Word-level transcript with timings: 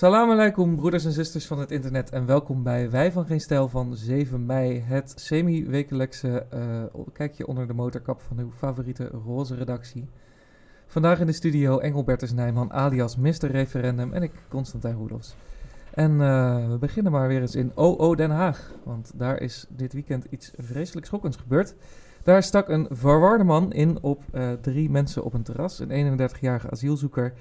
Salam 0.00 0.30
alaikum, 0.30 0.76
broeders 0.76 1.04
en 1.04 1.12
zusters 1.12 1.46
van 1.46 1.58
het 1.58 1.70
internet. 1.70 2.10
En 2.10 2.26
welkom 2.26 2.62
bij 2.62 2.90
Wij 2.90 3.12
van 3.12 3.26
Geen 3.26 3.40
Stijl 3.40 3.68
van 3.68 3.94
7 3.94 4.46
mei. 4.46 4.80
Het 4.80 5.12
semi-wekelijkse 5.16 6.46
uh, 6.54 7.04
kijkje 7.12 7.46
onder 7.46 7.66
de 7.66 7.72
motorkap 7.74 8.20
van 8.20 8.38
uw 8.38 8.50
favoriete 8.50 9.10
roze 9.26 9.54
redactie. 9.54 10.08
Vandaag 10.86 11.20
in 11.20 11.26
de 11.26 11.32
studio 11.32 11.78
Engelbertus 11.78 12.32
Nijman 12.32 12.72
alias 12.72 13.16
Mr. 13.16 13.46
Referendum 13.50 14.12
en 14.12 14.22
ik, 14.22 14.32
Constantijn 14.48 14.96
Roelofs. 14.96 15.36
En 15.94 16.10
uh, 16.10 16.68
we 16.70 16.76
beginnen 16.78 17.12
maar 17.12 17.28
weer 17.28 17.40
eens 17.40 17.54
in 17.54 17.72
OO 17.74 18.14
Den 18.14 18.30
Haag. 18.30 18.72
Want 18.84 19.12
daar 19.14 19.40
is 19.40 19.66
dit 19.68 19.92
weekend 19.92 20.26
iets 20.30 20.52
vreselijk 20.56 21.06
schokkends 21.06 21.36
gebeurd. 21.36 21.74
Daar 22.22 22.42
stak 22.42 22.68
een 22.68 22.86
verwarde 22.90 23.44
man 23.44 23.72
in 23.72 24.02
op 24.02 24.22
uh, 24.32 24.52
drie 24.52 24.90
mensen 24.90 25.24
op 25.24 25.34
een 25.34 25.42
terras. 25.42 25.78
Een 25.78 26.18
31-jarige 26.18 26.70
asielzoeker 26.70 27.32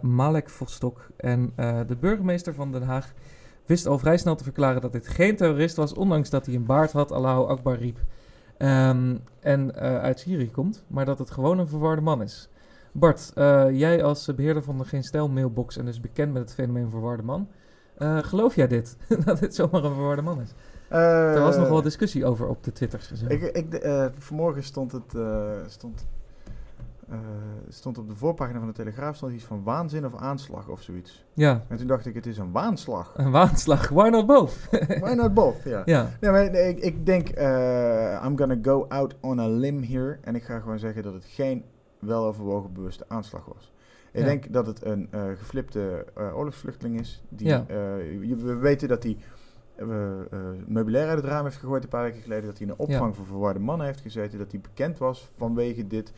Malek 0.00 0.50
Vostok. 0.50 1.06
En 1.16 1.52
uh, 1.56 1.80
de 1.86 1.96
burgemeester 1.96 2.54
van 2.54 2.72
Den 2.72 2.82
Haag 2.82 3.12
wist 3.66 3.86
al 3.86 3.98
vrij 3.98 4.16
snel 4.16 4.34
te 4.34 4.44
verklaren 4.44 4.80
dat 4.80 4.92
dit 4.92 5.08
geen 5.08 5.36
terrorist 5.36 5.76
was, 5.76 5.94
ondanks 5.94 6.30
dat 6.30 6.46
hij 6.46 6.54
een 6.54 6.66
baard 6.66 6.92
had, 6.92 7.12
Allahu 7.12 7.48
Akbar 7.48 7.76
riep. 7.76 7.98
Um, 8.58 9.22
en 9.40 9.72
uh, 9.74 9.98
uit 9.98 10.20
Syrië 10.20 10.50
komt, 10.50 10.84
maar 10.86 11.04
dat 11.04 11.18
het 11.18 11.30
gewoon 11.30 11.58
een 11.58 11.68
verwarde 11.68 12.02
man 12.02 12.22
is. 12.22 12.48
Bart, 12.92 13.32
jij 13.72 14.04
als 14.04 14.34
beheerder 14.34 14.62
van 14.62 14.78
de 14.78 14.84
Geen 14.84 15.04
Stijl 15.04 15.28
mailbox 15.28 15.76
en 15.76 15.84
dus 15.84 16.00
bekend 16.00 16.32
met 16.32 16.42
het 16.42 16.54
fenomeen 16.54 16.90
verwarde 16.90 17.22
man, 17.22 17.48
geloof 17.98 18.54
jij 18.54 18.66
dit? 18.68 18.96
dat 19.24 19.38
dit 19.38 19.54
zomaar 19.54 19.84
een 19.84 19.94
verwarde 19.94 20.22
man 20.22 20.40
is? 20.40 20.54
er 20.88 21.40
was 21.40 21.56
nog 21.56 21.68
wel 21.68 21.82
discussie 21.82 22.24
over 22.24 22.48
op 22.48 22.64
de 22.64 22.72
Twitters. 22.72 23.12
Ik, 23.28 23.42
ik, 23.42 23.86
vanmorgen 24.18 24.62
stond 24.62 24.92
het, 24.92 25.16
stond 25.66 26.06
uh, 27.12 27.18
stond 27.68 27.98
op 27.98 28.08
de 28.08 28.16
voorpagina 28.16 28.58
van 28.58 28.68
de 28.68 28.74
Telegraaf 28.74 29.16
stond 29.16 29.32
iets 29.32 29.44
van 29.44 29.62
waanzin 29.62 30.06
of 30.06 30.16
aanslag 30.16 30.68
of 30.68 30.82
zoiets. 30.82 31.24
Ja. 31.32 31.64
En 31.68 31.76
toen 31.76 31.86
dacht 31.86 32.06
ik, 32.06 32.14
het 32.14 32.26
is 32.26 32.38
een 32.38 32.52
waanslag. 32.52 33.12
Een 33.16 33.30
waanslag, 33.30 33.88
why 33.88 34.08
not 34.08 34.26
both? 34.26 34.56
why 35.00 35.12
not 35.14 35.34
both, 35.34 35.62
ja. 35.64 35.82
ja. 35.84 36.10
Nee, 36.20 36.30
maar 36.30 36.44
ik, 36.54 36.78
ik 36.78 37.06
denk, 37.06 37.38
uh, 37.38 38.22
I'm 38.24 38.38
gonna 38.38 38.58
go 38.62 38.86
out 38.88 39.14
on 39.20 39.38
a 39.38 39.48
limb 39.48 39.84
here. 39.84 40.18
En 40.20 40.34
ik 40.34 40.42
ga 40.42 40.58
gewoon 40.58 40.78
zeggen 40.78 41.02
dat 41.02 41.12
het 41.12 41.24
geen 41.24 41.64
weloverwogen 41.98 42.72
bewuste 42.72 43.04
aanslag 43.08 43.44
was. 43.44 43.72
Ik 44.12 44.20
ja. 44.20 44.26
denk 44.26 44.52
dat 44.52 44.66
het 44.66 44.84
een 44.84 45.08
uh, 45.14 45.22
geflipte 45.38 46.06
oorlogsvluchteling 46.16 47.00
is. 47.00 47.22
Die, 47.28 47.46
ja. 47.46 47.64
we 47.66 48.56
weten 48.60 48.88
dat 48.88 49.02
hij 49.02 49.16
meubilair 50.66 51.08
uit 51.08 51.18
het 51.18 51.26
raam 51.26 51.44
heeft 51.44 51.56
gegooid 51.56 51.82
een 51.82 51.88
paar 51.88 52.02
weken 52.02 52.22
geleden. 52.22 52.44
Dat 52.44 52.58
hij 52.58 52.66
in 52.66 52.72
een 52.72 52.78
opvang 52.78 53.10
Ja. 53.10 53.12
voor 53.12 53.26
verwarde 53.26 53.58
mannen 53.58 53.86
heeft 53.86 54.00
gezeten. 54.00 54.38
Dat 54.38 54.50
hij 54.50 54.60
bekend 54.60 54.98
was 54.98 55.28
vanwege 55.36 55.86
dit. 55.86 56.12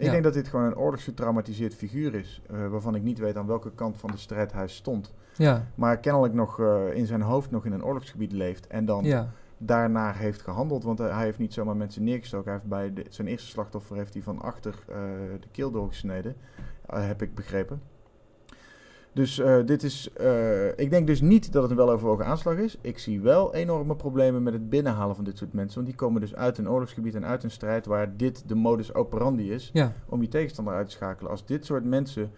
Ik 0.00 0.06
Ja. 0.06 0.12
denk 0.12 0.24
dat 0.24 0.34
dit 0.34 0.48
gewoon 0.48 0.64
een 0.66 0.76
oorlogsgetraumatiseerd 0.76 1.74
figuur 1.74 2.14
is. 2.14 2.42
eh, 2.50 2.66
waarvan 2.68 2.94
ik 2.94 3.02
niet 3.02 3.18
weet 3.18 3.36
aan 3.36 3.46
welke 3.46 3.70
kant 3.74 3.96
van 3.96 4.10
de 4.10 4.16
strijd 4.16 4.52
hij 4.52 4.68
stond. 4.68 5.12
Ja, 5.36 5.66
Maar 5.74 5.98
kennelijk 5.98 6.34
nog 6.34 6.60
eh, 6.60 6.82
in 6.94 7.06
zijn 7.06 7.20
hoofd 7.22 7.50
nog 7.50 7.64
in 7.66 7.72
een 7.72 7.84
oorlogsgebied 7.84 8.32
leeft. 8.32 8.66
En 8.66 8.84
dan 8.84 9.04
ja, 9.04 9.28
daarnaar 9.58 10.16
heeft 10.16 10.42
gehandeld. 10.42 10.84
Want 10.84 11.00
eh, 11.00 11.14
hij 11.16 11.24
heeft 11.24 11.38
niet 11.38 11.52
zomaar 11.52 11.76
mensen 11.76 12.04
neergestoken. 12.04 12.44
Hij 12.50 12.54
heeft 12.54 12.68
bij 12.68 12.92
de- 12.92 13.06
zijn 13.08 13.28
eerste 13.28 13.48
slachtoffer 13.48 13.96
heeft 13.96 14.12
hij 14.14 14.22
van 14.22 14.40
achter 14.40 14.74
de 15.40 15.48
keel 15.50 15.70
doorgesneden. 15.70 16.36
heb 16.86 17.22
ik 17.22 17.34
begrepen. 17.34 17.80
Dus 19.12 19.38
eh, 19.38 19.56
dit 19.64 19.82
is. 19.82 20.12
eh, 20.12 20.68
ik 20.68 20.90
denk 20.90 21.06
dus 21.06 21.20
niet 21.20 21.52
dat 21.52 21.62
het 21.62 21.70
een 21.70 21.76
weloverwogen 21.76 22.26
aanslag 22.26 22.56
is. 22.56 22.76
Ik 22.80 22.98
zie 22.98 23.20
wel 23.20 23.54
enorme 23.54 23.96
problemen 23.96 24.42
met 24.42 24.52
het 24.52 24.68
binnenhalen 24.70 25.14
van 25.14 25.24
dit 25.24 25.38
soort 25.38 25.52
mensen. 25.52 25.74
Want 25.74 25.86
die 25.86 25.96
komen 25.96 26.20
dus 26.20 26.34
uit 26.34 26.58
een 26.58 26.68
oorlogsgebied 26.70 27.14
en 27.14 27.24
uit 27.26 27.42
een 27.44 27.50
strijd 27.50 27.86
waar 27.86 28.16
dit 28.16 28.48
de 28.48 28.54
modus 28.54 28.94
operandi 28.94 29.52
is 29.52 29.70
ja, 29.72 29.92
om 30.08 30.22
je 30.22 30.28
tegenstander 30.28 30.74
uit 30.74 30.86
te 30.86 30.92
schakelen. 30.92 31.30
Als 31.30 31.46
dit 31.46 31.64
soort 31.64 31.84
mensen 31.84 32.30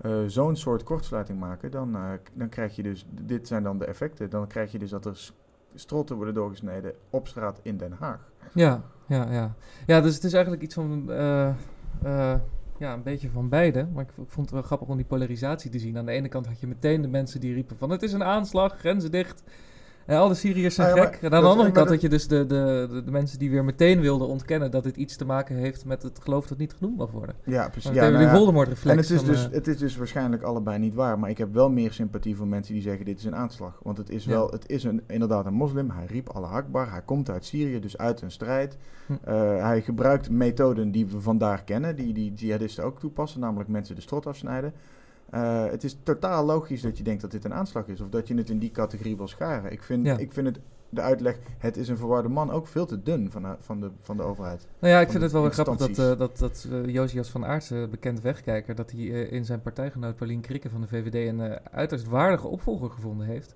eh, 0.00 0.12
zo'n 0.26 0.56
soort 0.56 0.82
kortsluiting 0.82 1.38
maken, 1.40 1.70
dan, 1.70 1.96
dan 2.34 2.48
krijg 2.48 2.76
je 2.76 2.82
dus, 2.82 3.06
dit 3.10 3.46
zijn 3.48 3.62
dan 3.62 3.78
de 3.78 3.84
effecten. 3.84 4.30
Dan 4.30 4.46
krijg 4.46 4.72
je 4.72 4.78
dus 4.78 4.90
dat 4.90 5.04
er 5.06 5.30
strotten 5.74 6.16
worden 6.16 6.34
doorgesneden 6.34 6.92
op 7.10 7.28
straat 7.28 7.60
in 7.62 7.76
Den 7.76 7.92
Haag. 7.92 8.30
ja, 8.54 8.82
ja, 9.06 9.32
ja. 9.32 9.54
Ja, 9.86 10.00
dus 10.00 10.14
het 10.14 10.24
is 10.24 10.32
eigenlijk 10.32 10.62
iets 10.62 10.74
van, 10.74 11.10
ja, 12.78 12.92
een 12.92 13.02
beetje 13.02 13.30
van 13.30 13.48
beide. 13.48 13.86
Maar 13.92 14.04
ik, 14.04 14.10
vond 14.26 14.46
het 14.46 14.50
wel 14.50 14.62
grappig 14.62 14.88
om 14.88 14.96
die 14.96 15.06
polarisatie 15.06 15.70
te 15.70 15.78
zien. 15.78 15.98
Aan 15.98 16.06
de 16.06 16.12
ene 16.12 16.28
kant 16.28 16.46
had 16.46 16.60
je 16.60 16.66
meteen 16.66 17.02
de 17.02 17.08
mensen 17.08 17.40
die 17.40 17.54
riepen 17.54 17.76
van, 17.76 17.90
het 17.90 18.02
is 18.02 18.12
een 18.12 18.24
aanslag, 18.24 18.78
grenzen 18.78 19.10
dicht. 19.10 19.42
En 20.06 20.16
al 20.18 20.28
de 20.28 20.34
Syriërs 20.34 20.74
zijn 20.74 20.90
Ah, 20.90 20.96
ja, 20.96 21.04
gek. 21.04 21.18
En 21.22 21.32
aan 21.34 21.42
de 21.42 21.48
andere 21.48 21.70
kant 21.70 21.88
dat- 21.88 22.00
je 22.00 22.08
dus 22.08 22.28
de, 22.28 22.46
de, 22.46 22.86
de, 22.90 23.02
de 23.04 23.10
mensen 23.10 23.38
die 23.38 23.50
weer 23.50 23.64
meteen 23.64 24.00
wilden 24.00 24.28
ontkennen 24.28 24.70
dat 24.70 24.82
dit 24.82 24.96
iets 24.96 25.16
te 25.16 25.24
maken 25.24 25.56
heeft 25.56 25.84
met 25.84 26.02
het 26.02 26.18
geloof 26.22 26.46
dat 26.46 26.58
niet 26.58 26.72
genoemd 26.72 26.96
mag 26.96 27.10
worden. 27.10 27.34
Ja, 27.44 27.68
precies. 27.68 27.90
Ja, 27.90 28.02
nou 28.02 28.16
die 28.16 28.26
ja. 28.26 28.34
Voldemort-reflex. 28.36 28.90
En 28.96 29.02
het 29.02 29.10
is, 29.10 29.16
van, 29.16 29.26
dus, 29.26 29.46
eh, 29.46 29.52
het 29.52 29.66
is 29.66 29.76
dus 29.78 29.96
waarschijnlijk 29.96 30.42
allebei 30.42 30.78
niet 30.78 30.94
waar. 30.94 31.18
Maar 31.18 31.30
ik 31.30 31.38
heb 31.38 31.52
wel 31.52 31.70
meer 31.70 31.92
sympathie 31.92 32.36
voor 32.36 32.46
mensen 32.46 32.74
die 32.74 32.82
zeggen 32.82 33.04
dit 33.04 33.18
is 33.18 33.24
een 33.24 33.36
aanslag. 33.36 33.78
Want 33.82 33.96
het 33.98 34.10
is 34.10 34.24
Ja. 34.24 34.30
wel, 34.30 34.50
het 34.50 34.68
is 34.68 34.84
een, 34.84 35.02
inderdaad 35.06 35.46
een 35.46 35.54
moslim. 35.54 35.90
Hij 35.90 36.06
riep 36.06 36.28
Allah 36.28 36.52
Akbar. 36.52 36.90
Hij 36.90 37.02
komt 37.04 37.30
uit 37.30 37.44
Syrië, 37.44 37.80
dus 37.80 37.98
uit 37.98 38.20
een 38.20 38.30
strijd. 38.30 38.76
Hm. 39.06 39.12
Eh, 39.24 39.34
hij 39.62 39.82
gebruikt 39.82 40.30
methoden 40.30 40.90
die 40.90 41.06
we 41.06 41.20
vandaag 41.20 41.64
kennen. 41.64 41.96
Die, 41.96 42.12
die 42.12 42.32
jihadisten 42.34 42.84
ook 42.84 42.98
toepassen. 43.00 43.40
Namelijk 43.40 43.68
mensen 43.68 43.94
de 43.94 44.00
strot 44.00 44.26
afsnijden. 44.26 44.72
Eh, 45.30 45.64
het 45.64 45.84
is 45.84 45.96
totaal 46.02 46.44
logisch 46.44 46.80
dat 46.82 46.98
je 46.98 47.04
denkt 47.04 47.20
dat 47.22 47.30
dit 47.30 47.44
een 47.44 47.54
aanslag 47.54 47.86
is. 47.86 48.00
Of 48.00 48.08
dat 48.08 48.28
je 48.28 48.34
het 48.34 48.50
in 48.50 48.58
die 48.58 48.70
categorie 48.70 49.16
wil 49.16 49.28
scharen. 49.28 49.72
Ik 49.72 49.82
vind, 49.82 50.06
Ja. 50.06 50.16
ik 50.18 50.32
vind 50.32 50.46
het, 50.46 50.58
de 50.88 51.00
uitleg, 51.00 51.38
het 51.58 51.76
is 51.76 51.88
een 51.88 51.96
verwarde 51.96 52.28
man, 52.28 52.50
ook 52.50 52.66
veel 52.66 52.86
te 52.86 53.02
dun 53.02 53.30
van, 53.30 53.42
de- 53.42 53.56
van, 53.58 53.80
de, 53.80 53.90
van 54.00 54.16
de 54.16 54.22
overheid. 54.22 54.66
Nou 54.78 54.92
ja, 54.94 55.00
ik 55.00 55.10
vind 55.10 55.22
het 55.22 55.32
wel 55.32 55.50
grappig 55.50 55.76
dat, 55.76 55.98
eh, 55.98 56.18
dat, 56.18 56.38
dat 56.38 56.66
eh, 56.70 56.86
Josias 56.86 57.30
van 57.30 57.44
Aartsen, 57.44 57.90
bekend 57.90 58.20
wegkijker, 58.20 58.74
dat 58.74 58.90
hij 58.90 59.00
eh, 59.00 59.32
in 59.32 59.44
zijn 59.44 59.60
partijgenoot 59.62 60.16
Paulien 60.16 60.40
Krikke 60.40 60.70
van 60.70 60.80
de 60.80 60.86
VVD 60.86 61.28
een 61.28 61.40
eh, 61.40 61.56
uiterst 61.72 62.06
waardige 62.08 62.46
opvolger 62.46 62.90
gevonden 62.90 63.26
heeft. 63.26 63.54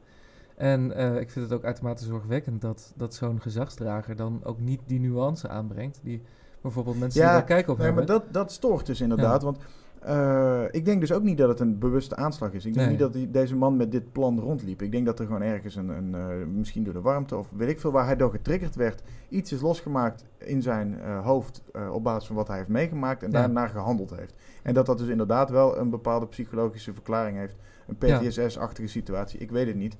En 0.56 0.92
eh, 0.92 1.20
ik 1.20 1.30
vind 1.30 1.44
het 1.44 1.54
ook 1.58 1.64
uitermate 1.64 2.04
zorgwekkend 2.04 2.60
dat, 2.60 2.92
dat 2.96 3.14
zo'n 3.14 3.40
gezagsdrager 3.40 4.16
dan 4.16 4.40
ook 4.44 4.60
niet 4.60 4.80
die 4.86 5.00
nuance 5.00 5.48
aanbrengt 5.48 6.00
die 6.02 6.22
bijvoorbeeld 6.60 6.98
mensen 6.98 7.20
Ja, 7.20 7.26
die 7.26 7.36
daar 7.36 7.46
kijken 7.46 7.72
op 7.72 7.78
Nee, 7.78 7.88
maar 7.88 7.96
hebben. 7.96 8.14
dat, 8.24 8.32
dat 8.32 8.52
stoort 8.52 8.86
dus 8.86 9.00
inderdaad. 9.00 9.42
Want 9.42 9.58
eh, 10.02 10.62
ik 10.70 10.84
denk 10.84 11.00
dus 11.00 11.12
ook 11.12 11.22
niet 11.22 11.38
dat 11.38 11.48
het 11.48 11.60
een 11.60 11.78
bewuste 11.78 12.16
aanslag 12.16 12.52
is. 12.52 12.64
Ik 12.64 12.72
denk 12.74 12.76
Nee. 12.86 12.88
niet 12.88 12.98
dat 12.98 13.12
die, 13.12 13.30
deze 13.30 13.56
man 13.56 13.76
met 13.76 13.92
dit 13.92 14.12
plan 14.12 14.40
rondliep. 14.40 14.82
Ik 14.82 14.92
denk 14.92 15.06
dat 15.06 15.18
er 15.18 15.26
gewoon 15.26 15.42
ergens 15.42 15.76
een, 15.76 15.88
een 15.88 16.14
eh, 16.14 16.46
misschien 16.46 16.84
door 16.84 16.92
de 16.92 17.00
warmte 17.00 17.36
of 17.36 17.46
weet 17.56 17.68
ik 17.68 17.80
veel 17.80 17.92
waar 17.92 18.04
hij 18.04 18.16
door 18.16 18.30
getriggerd 18.30 18.74
werd, 18.76 19.02
iets 19.28 19.52
is 19.52 19.60
losgemaakt 19.60 20.24
in 20.38 20.62
zijn 20.62 21.00
eh, 21.00 21.24
hoofd 21.24 21.62
op 21.92 22.02
basis 22.02 22.26
van 22.26 22.36
wat 22.36 22.48
hij 22.48 22.56
heeft 22.56 22.68
meegemaakt 22.68 23.22
en 23.22 23.30
Ja. 23.30 23.38
daarnaar 23.40 23.68
gehandeld 23.68 24.16
heeft. 24.16 24.34
En 24.62 24.74
dat 24.74 24.86
dat 24.86 24.98
dus 24.98 25.08
inderdaad 25.08 25.50
wel 25.50 25.78
een 25.78 25.90
bepaalde 25.90 26.26
psychologische 26.26 26.94
verklaring 26.94 27.36
heeft. 27.38 27.56
Een. 27.86 27.96
PTSS-achtige 27.96 28.88
situatie. 28.88 29.38
Ik 29.40 29.50
weet 29.50 29.66
het 29.66 29.76
niet. 29.76 29.96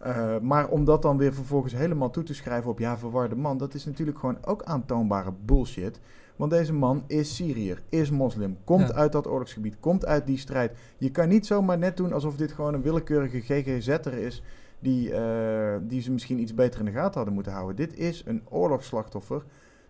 Eh, 0.00 0.38
maar 0.38 0.68
om 0.68 0.84
dat 0.84 1.02
dan 1.02 1.18
weer 1.18 1.34
vervolgens 1.34 1.72
helemaal 1.74 2.10
toe 2.10 2.22
te 2.22 2.34
schrijven 2.34 2.70
op 2.70 2.78
ja, 2.78 2.98
verwarde 2.98 3.36
man, 3.36 3.58
dat 3.58 3.74
is 3.74 3.84
natuurlijk 3.84 4.18
gewoon 4.18 4.38
ook 4.44 4.62
aantoonbare 4.62 5.32
bullshit. 5.44 6.00
Want 6.36 6.50
deze 6.50 6.72
man 6.72 7.04
is 7.06 7.34
Syriër, 7.34 7.82
is 7.88 8.10
moslim, 8.10 8.56
komt 8.64 8.88
Ja. 8.88 8.94
uit 8.94 9.12
dat 9.12 9.26
oorlogsgebied, 9.26 9.76
komt 9.80 10.06
uit 10.06 10.26
die 10.26 10.38
strijd. 10.38 10.72
Je 10.98 11.10
kan 11.10 11.28
niet 11.28 11.46
zomaar 11.46 11.78
net 11.78 11.96
doen 11.96 12.12
alsof 12.12 12.36
dit 12.36 12.52
gewoon 12.52 12.74
een 12.74 12.82
willekeurige 12.82 13.40
GGZ'er 13.40 14.12
is 14.14 14.42
die, 14.78 15.12
eh, 15.14 15.76
die 15.82 16.00
ze 16.02 16.10
misschien 16.12 16.38
iets 16.40 16.54
beter 16.54 16.80
in 16.80 16.86
de 16.86 16.92
gaten 16.92 17.14
hadden 17.14 17.34
moeten 17.34 17.52
houden. 17.52 17.76
Dit 17.76 17.98
is 17.98 18.22
een 18.26 18.42
oorlogsslachtoffer, 18.48 19.42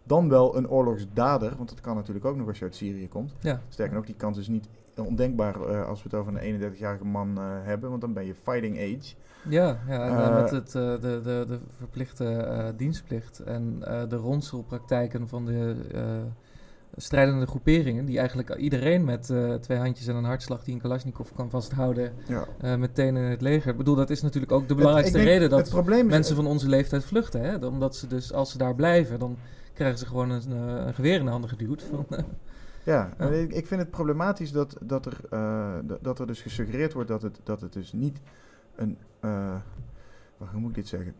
dan 0.04 0.28
wel 0.28 0.56
een 0.56 0.68
oorlogsdader, 0.70 1.56
want 1.56 1.68
dat 1.68 1.80
kan 1.80 1.94
natuurlijk 1.96 2.24
ook 2.26 2.36
nog 2.36 2.48
als 2.48 2.58
je 2.58 2.64
uit 2.64 2.74
Syrië 2.74 3.08
komt. 3.08 3.32
Ja, 3.40 3.60
Sterker 3.68 3.94
nog, 3.94 4.04
die 4.06 4.14
kans 4.14 4.38
is 4.38 4.48
niet 4.48 4.68
ondenkbaar 4.96 5.60
eh, 5.60 5.86
als 5.88 6.02
we 6.02 6.08
het 6.10 6.18
over 6.18 6.36
een 6.44 6.60
31-jarige 6.74 7.04
man 7.04 7.38
eh, 7.38 7.44
hebben, 7.62 7.88
want 7.90 8.00
dan 8.00 8.12
ben 8.12 8.26
je 8.26 8.34
fighting 8.42 8.76
age. 8.78 9.14
ja, 9.48 9.78
ja 9.88 10.04
en, 10.06 10.16
eh, 10.34 10.42
met 10.42 10.50
het, 10.50 10.70
de, 10.72 10.98
de, 11.00 11.44
de 11.48 11.58
verplichte 11.76 12.74
dienstplicht 12.76 13.38
en 13.38 13.78
de 14.08 14.16
ronselpraktijken 14.16 15.28
van 15.28 15.44
de 15.44 15.76
strijdende 16.96 17.46
groeperingen, 17.46 18.04
die 18.04 18.18
eigenlijk 18.18 18.54
iedereen 18.54 19.04
met 19.04 19.32
twee 19.60 19.78
handjes 19.78 20.06
en 20.06 20.14
een 20.16 20.24
hartslag 20.24 20.64
die 20.64 20.74
een 20.74 20.80
Kalashnikov 20.80 21.28
kan 21.34 21.50
vasthouden, 21.50 22.12
Ja. 22.60 22.76
meteen 22.76 23.16
in 23.16 23.22
het 23.22 23.40
leger. 23.40 23.70
Ik 23.70 23.76
bedoel, 23.76 23.94
dat 23.94 24.10
is 24.10 24.22
natuurlijk 24.22 24.52
ook 24.52 24.68
de 24.68 24.74
belangrijkste 24.74 25.18
Het- 25.18 25.26
ik 25.26 25.32
denk- 25.32 25.42
reden 25.50 25.72
dat 25.74 25.88
is, 25.96 26.02
mensen 26.04 26.36
van 26.36 26.46
onze 26.46 26.68
leeftijd 26.68 27.04
vluchten. 27.04 27.40
Hè? 27.42 27.66
Omdat 27.66 27.96
ze 27.96 28.06
dus, 28.06 28.32
als 28.32 28.50
ze 28.50 28.58
daar 28.58 28.74
blijven, 28.74 29.18
dan 29.18 29.36
krijgen 29.80 29.98
ze 29.98 30.06
gewoon 30.06 30.30
een, 30.30 30.52
eh, 30.52 30.86
een 30.86 30.94
geweer 30.94 31.18
in 31.18 31.24
de 31.24 31.30
handen 31.30 31.50
geduwd. 31.50 31.82
Van, 31.82 32.06
eh, 32.08 32.24
Ja, 32.84 33.16
ik, 33.42 33.52
ik 33.52 33.66
vind 33.66 33.80
het 33.80 33.90
problematisch 33.90 34.52
dat, 34.52 34.76
dat, 34.80 35.06
er, 35.06 35.20
eh, 35.30 35.78
dat 36.00 36.18
er 36.18 36.26
dus 36.26 36.40
gesuggereerd 36.40 36.92
wordt 36.92 37.08
dat 37.08 37.22
het, 37.22 37.40
dat 37.42 37.60
het 37.60 37.72
dus 37.72 37.92
niet 37.92 38.20
een. 38.76 38.98
hoe 40.36 40.60
moet 40.60 40.68
ik 40.68 40.74
dit 40.74 40.88
zeggen? 40.88 41.14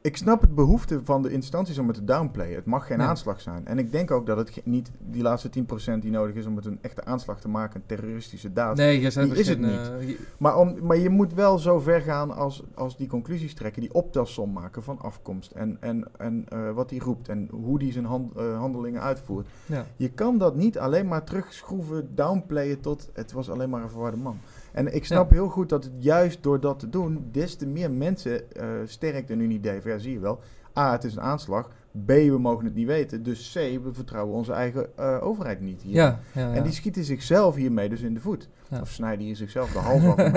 Ik 0.00 0.16
snap 0.16 0.40
het 0.40 0.54
behoefte 0.54 1.00
van 1.04 1.22
de 1.22 1.30
instanties 1.32 1.78
om 1.78 1.86
het 1.86 1.96
te 1.96 2.04
downplayen. 2.04 2.54
Het 2.56 2.64
mag 2.64 2.86
geen 2.86 3.02
aanslag 3.02 3.40
zijn. 3.40 3.66
En 3.66 3.78
ik 3.78 3.92
denk 3.92 4.10
ook 4.10 4.26
dat 4.26 4.36
het 4.36 4.60
niet 4.64 4.90
die 4.98 5.22
laatste 5.22 5.48
10% 5.96 5.98
die 6.00 6.10
nodig 6.10 6.34
is 6.34 6.46
om 6.46 6.56
het 6.56 6.66
een 6.66 6.78
echte 6.80 7.04
aanslag 7.04 7.40
te 7.40 7.48
maken, 7.48 7.80
een 7.80 7.86
terroristische 7.96 8.52
daad. 8.52 8.76
Nee, 8.76 9.00
je 9.00 9.10
Die 9.10 9.34
is 9.34 9.48
het 9.48 9.58
niet. 9.60 9.70
eh, 10.10 10.18
Maar, 10.38 10.56
om, 10.58 10.76
maar 10.82 10.96
je 10.96 11.08
moet 11.08 11.34
wel 11.34 11.58
zo 11.58 11.78
ver 11.80 12.00
gaan 12.00 12.36
als, 12.36 12.62
als 12.74 12.96
die 12.96 13.06
conclusies 13.08 13.54
trekken, 13.54 13.80
die 13.82 13.94
optelsom 13.94 14.52
maken 14.52 14.82
van 14.82 14.98
afkomst. 15.00 15.50
En, 15.52 15.76
en, 15.80 16.04
en 16.18 16.44
eh, 16.48 16.70
wat 16.70 16.90
hij 16.90 16.98
roept 16.98 17.28
en 17.28 17.48
hoe 17.50 17.82
hij 17.82 17.92
zijn 17.92 18.04
hand- 18.04 18.32
eh, 18.36 18.58
handelingen 18.58 19.00
uitvoert. 19.02 19.46
ja. 19.66 19.86
Je 19.96 20.10
kan 20.10 20.38
dat 20.38 20.56
niet 20.56 20.78
alleen 20.78 21.08
maar 21.08 21.24
terugschroeven, 21.24 22.14
downplayen 22.14 22.80
tot 22.80 23.10
het 23.12 23.32
was 23.32 23.50
alleen 23.50 23.70
maar 23.70 23.82
een 23.82 23.90
verwarde 23.90 24.16
man. 24.16 24.38
En 24.72 24.94
ik 24.94 25.04
snap 25.04 25.30
heel 25.30 25.48
goed 25.48 25.68
dat 25.68 25.84
het 25.84 25.92
juist 25.98 26.42
door 26.42 26.60
dat 26.60 26.78
te 26.78 26.88
doen, 26.88 27.28
des 27.32 27.54
te 27.56 27.66
meer 27.66 27.90
mensen 27.90 28.42
sterkt 28.84 29.30
een 29.30 29.50
idee 29.50 29.80
van, 29.80 29.87
ja 29.88 29.98
zie 29.98 30.12
je 30.12 30.18
wel, 30.18 30.40
A, 30.78 30.92
het 30.92 31.04
is 31.04 31.16
een 31.16 31.22
aanslag, 31.22 31.70
B, 32.04 32.08
we 32.08 32.38
mogen 32.38 32.64
het 32.64 32.74
niet 32.74 32.86
weten, 32.86 33.22
dus 33.22 33.52
C, 33.52 33.54
we 33.82 33.90
vertrouwen 33.92 34.34
onze 34.34 34.52
eigen 34.52 34.96
eh, 34.96 35.18
overheid 35.20 35.60
niet 35.60 35.82
hier. 35.82 35.94
Ja, 35.94 36.20
ja, 36.32 36.40
ja. 36.40 36.54
En 36.54 36.62
die 36.62 36.72
schieten 36.72 37.04
zichzelf 37.04 37.54
hiermee 37.54 37.88
dus 37.88 38.00
in 38.00 38.14
de 38.14 38.20
voet. 38.20 38.48
Of 38.80 38.90
snijden 38.90 39.24
hier 39.24 39.36
zichzelf 39.36 39.72
de 39.72 39.78
hals 39.78 40.04
af. 40.04 40.16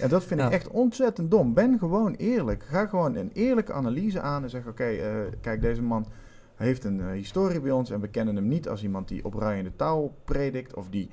En 0.00 0.08
dat 0.08 0.24
vind 0.24 0.40
ik 0.40 0.50
echt 0.50 0.68
ontzettend 0.68 1.30
dom. 1.30 1.54
Ben 1.54 1.78
gewoon 1.78 2.14
eerlijk. 2.14 2.62
Ga 2.62 2.86
gewoon 2.86 3.16
een 3.16 3.30
eerlijke 3.32 3.72
analyse 3.72 4.20
aan 4.20 4.42
en 4.42 4.50
zeg: 4.50 4.66
Oké, 4.66 4.84
eh, 4.84 5.10
kijk, 5.40 5.60
deze 5.60 5.82
man 5.82 6.06
heeft 6.54 6.84
een 6.84 7.00
eh, 7.00 7.10
historie 7.10 7.60
bij 7.60 7.70
ons 7.70 7.90
en 7.90 8.00
we 8.00 8.08
kennen 8.08 8.36
hem 8.36 8.48
niet 8.48 8.68
als 8.68 8.82
iemand 8.82 9.08
die 9.08 9.24
opruiende 9.24 9.76
taal 9.76 10.14
predikt 10.24 10.74
of 10.74 10.88
die 10.88 11.10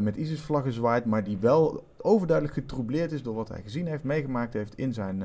met 0.00 0.16
ISIS-vlaggen 0.16 0.72
zwaait, 0.72 1.04
maar 1.04 1.24
die 1.24 1.38
wel 1.38 1.84
overduidelijk 1.98 2.56
getroubleerd 2.56 3.12
is 3.12 3.22
door 3.22 3.34
wat 3.34 3.48
hij 3.48 3.62
gezien 3.62 3.86
heeft, 3.86 4.04
meegemaakt 4.04 4.52
heeft 4.52 4.74
in 4.74 4.92
zijn, 4.92 5.22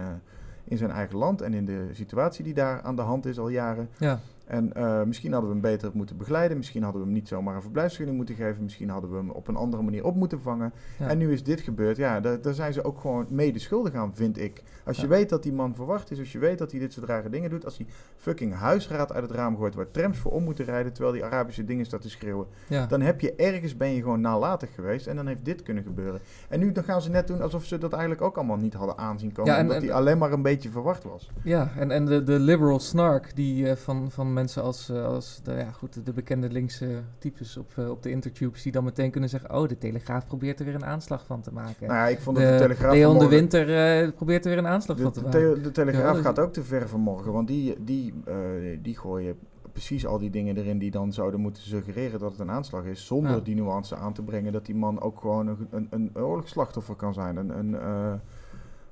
in 0.67 0.77
zijn 0.77 0.91
eigen 0.91 1.17
land 1.17 1.41
en 1.41 1.53
in 1.53 1.65
de 1.65 1.89
situatie 1.93 2.43
die 2.43 2.53
daar 2.53 2.81
aan 2.81 2.95
de 2.95 3.01
hand 3.01 3.25
is 3.25 3.39
al 3.39 3.49
jaren. 3.49 3.89
ja. 3.97 4.19
En 4.47 4.73
eh, 4.73 5.03
misschien 5.03 5.31
hadden 5.31 5.49
we 5.49 5.55
hem 5.59 5.71
beter 5.71 5.89
moeten 5.93 6.17
begeleiden. 6.17 6.57
Misschien 6.57 6.83
hadden 6.83 7.01
we 7.01 7.07
hem 7.07 7.15
niet 7.15 7.27
zomaar 7.27 7.55
een 7.55 7.61
verblijfsvergunning 7.61 8.17
moeten 8.17 8.45
geven. 8.45 8.63
Misschien 8.63 8.89
hadden 8.89 9.09
we 9.11 9.15
hem 9.17 9.29
op 9.29 9.47
een 9.47 9.55
andere 9.55 9.83
manier 9.83 10.05
op 10.05 10.15
moeten 10.15 10.41
vangen. 10.41 10.73
Ja. 10.99 11.07
En 11.07 11.17
nu 11.17 11.31
is 11.31 11.43
dit 11.43 11.61
gebeurd. 11.61 11.97
Ja, 11.97 12.19
daar, 12.19 12.41
daar 12.41 12.53
zijn 12.53 12.73
ze 12.73 12.83
ook 12.83 12.99
gewoon 12.99 13.25
mede 13.29 13.59
schuldig 13.59 13.93
aan, 13.93 14.11
vind 14.15 14.39
ik. 14.39 14.63
Als 14.85 14.97
je 15.01 15.07
weet 15.07 15.29
dat 15.29 15.43
die 15.43 15.53
man 15.53 15.75
verwacht 15.75 16.11
is. 16.11 16.19
Als 16.19 16.31
je 16.31 16.39
weet 16.39 16.57
dat 16.57 16.71
hij 16.71 16.79
dit 16.79 16.93
soort 16.93 17.05
rare 17.05 17.29
dingen 17.29 17.49
doet. 17.49 17.65
Als 17.65 17.77
hij 17.77 17.85
fucking 18.17 18.53
huisraad 18.53 19.13
uit 19.13 19.23
het 19.23 19.31
raam 19.31 19.57
gooit 19.57 19.75
waar 19.75 19.91
trams 19.91 20.17
voor 20.17 20.31
om 20.31 20.43
moeten 20.43 20.65
rijden. 20.65 20.93
Terwijl 20.93 21.13
die 21.13 21.25
Arabische 21.25 21.65
dingen 21.65 21.85
staat 21.85 22.01
te 22.01 22.09
schreeuwen. 22.09 22.47
ja. 22.67 22.85
Dan 22.85 23.01
heb 23.01 23.21
je 23.21 23.35
ergens, 23.35 23.77
ben 23.77 23.89
je 23.89 24.01
gewoon 24.01 24.21
nalatig 24.21 24.73
geweest. 24.75 25.07
En 25.07 25.15
dan 25.15 25.27
heeft 25.27 25.45
dit 25.45 25.63
kunnen 25.63 25.83
gebeuren. 25.83 26.19
En 26.49 26.59
nu 26.59 26.71
dan 26.71 26.83
gaan 26.83 27.01
ze 27.01 27.09
net 27.09 27.27
doen 27.27 27.41
alsof 27.41 27.65
ze 27.65 27.77
dat 27.77 27.91
eigenlijk 27.91 28.21
ook 28.21 28.37
allemaal 28.37 28.57
niet 28.57 28.73
hadden 28.73 28.97
aanzien 28.97 29.31
komen. 29.31 29.55
En- 29.55 29.61
omdat 29.61 29.81
hij 29.81 29.91
alleen 29.93 30.17
maar 30.17 30.31
een 30.31 30.41
beetje 30.41 30.69
verwacht 30.69 31.03
was. 31.03 31.29
Ja, 31.43 31.71
en, 31.77 31.91
en 31.91 32.05
de, 32.05 32.23
de 32.23 32.39
liberal 32.39 32.79
snark 32.79 33.35
die, 33.35 33.69
eh, 33.69 33.75
van, 33.75 34.11
van 34.11 34.33
mensen 34.37 34.63
als, 34.63 34.89
eh, 34.89 35.05
als 35.05 35.39
de, 35.43 35.51
ja, 35.53 35.71
goed, 35.71 36.05
de 36.05 36.13
bekende 36.13 36.49
linkse 36.49 36.87
types 37.17 37.57
op, 37.57 37.71
eh, 37.75 37.89
op 37.89 38.03
de 38.03 38.09
intertubes... 38.09 38.63
die 38.63 38.71
dan 38.71 38.83
meteen 38.83 39.11
kunnen 39.11 39.29
zeggen... 39.29 39.55
oh, 39.55 39.67
de 39.67 39.77
Telegraaf 39.77 40.27
probeert 40.27 40.59
er 40.59 40.65
weer 40.65 40.75
een 40.75 40.85
aanslag 40.85 41.25
van 41.25 41.41
te 41.41 41.53
maken. 41.53 41.87
Nou 41.87 41.99
ja, 41.99 42.07
ik 42.07 42.19
vond 42.19 42.37
de, 42.37 42.43
de 42.43 42.57
Telegraaf 42.57 42.93
Leon 42.93 43.19
de 43.19 43.27
Winter 43.27 43.75
eh, 44.03 44.11
probeert 44.11 44.43
er 44.45 44.49
weer 44.49 44.59
een 44.59 44.67
aanslag 44.67 44.97
De, 44.97 45.03
van 45.03 45.11
te 45.11 45.21
maken. 45.21 45.63
De 45.63 45.71
Telegraaf 45.71 46.15
Ja, 46.15 46.21
gaat 46.21 46.39
ook 46.39 46.53
te 46.53 46.63
ver 46.63 46.89
vanmorgen, 46.89 47.31
want 47.31 47.47
die, 47.47 47.75
die, 47.83 48.13
eh, 48.25 48.35
die 48.81 48.97
gooien 48.97 49.35
precies 49.71 50.05
al 50.05 50.17
die 50.19 50.29
dingen 50.29 50.57
erin 50.57 50.77
die 50.77 50.91
dan 50.91 51.13
zouden 51.13 51.39
moeten 51.39 51.63
suggereren 51.63 52.19
dat 52.19 52.31
het 52.31 52.39
een 52.39 52.51
aanslag 52.51 52.83
is, 52.83 53.05
zonder 53.05 53.31
Ja. 53.31 53.39
die 53.39 53.55
nuance 53.55 53.95
aan 53.95 54.13
te 54.13 54.21
brengen 54.23 54.51
dat 54.53 54.65
die 54.65 54.75
man 54.75 55.01
ook 55.01 55.19
gewoon 55.19 55.47
een, 55.47 55.67
een, 55.71 55.87
een 55.89 56.11
oorlogsslachtoffer 56.13 56.95
kan 56.95 57.13
zijn. 57.13 57.37
Een, 57.37 57.57
een, 57.57 57.75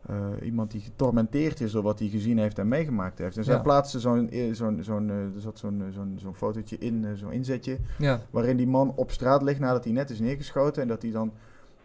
eh, 0.08 0.16
iemand 0.44 0.72
die 0.72 0.82
getormenteerd 0.82 1.60
is 1.62 1.72
door 1.72 1.84
wat 1.84 2.00
hij 2.00 2.08
gezien 2.08 2.38
heeft 2.38 2.60
en 2.60 2.68
meegemaakt 2.68 3.18
heeft. 3.18 3.38
En 3.38 3.44
zij 3.44 3.54
Ja. 3.56 3.62
plaatste 3.62 4.00
zo'n, 4.00 4.30
eh, 4.30 4.54
zo'n, 4.54 4.84
zo'n, 4.84 5.10
eh, 5.10 5.16
er 5.16 5.32
zat 5.42 5.60
zo'n, 5.60 5.82
eh, 5.82 5.88
zo'n, 5.94 6.18
zo'n 6.22 6.36
fotootje 6.36 6.78
in, 6.78 7.06
eh, 7.06 7.12
zo'n 7.14 7.32
inzetje, 7.32 7.78
Ja, 7.98 8.20
waarin 8.30 8.58
die 8.58 8.68
man 8.68 8.94
op 8.96 9.12
straat 9.12 9.42
ligt 9.42 9.60
nadat 9.60 9.84
hij 9.84 9.94
net 9.94 10.10
is 10.10 10.20
neergeschoten 10.20 10.82
en 10.82 10.88
dat 10.88 11.02
hij 11.02 11.12
dan 11.12 11.32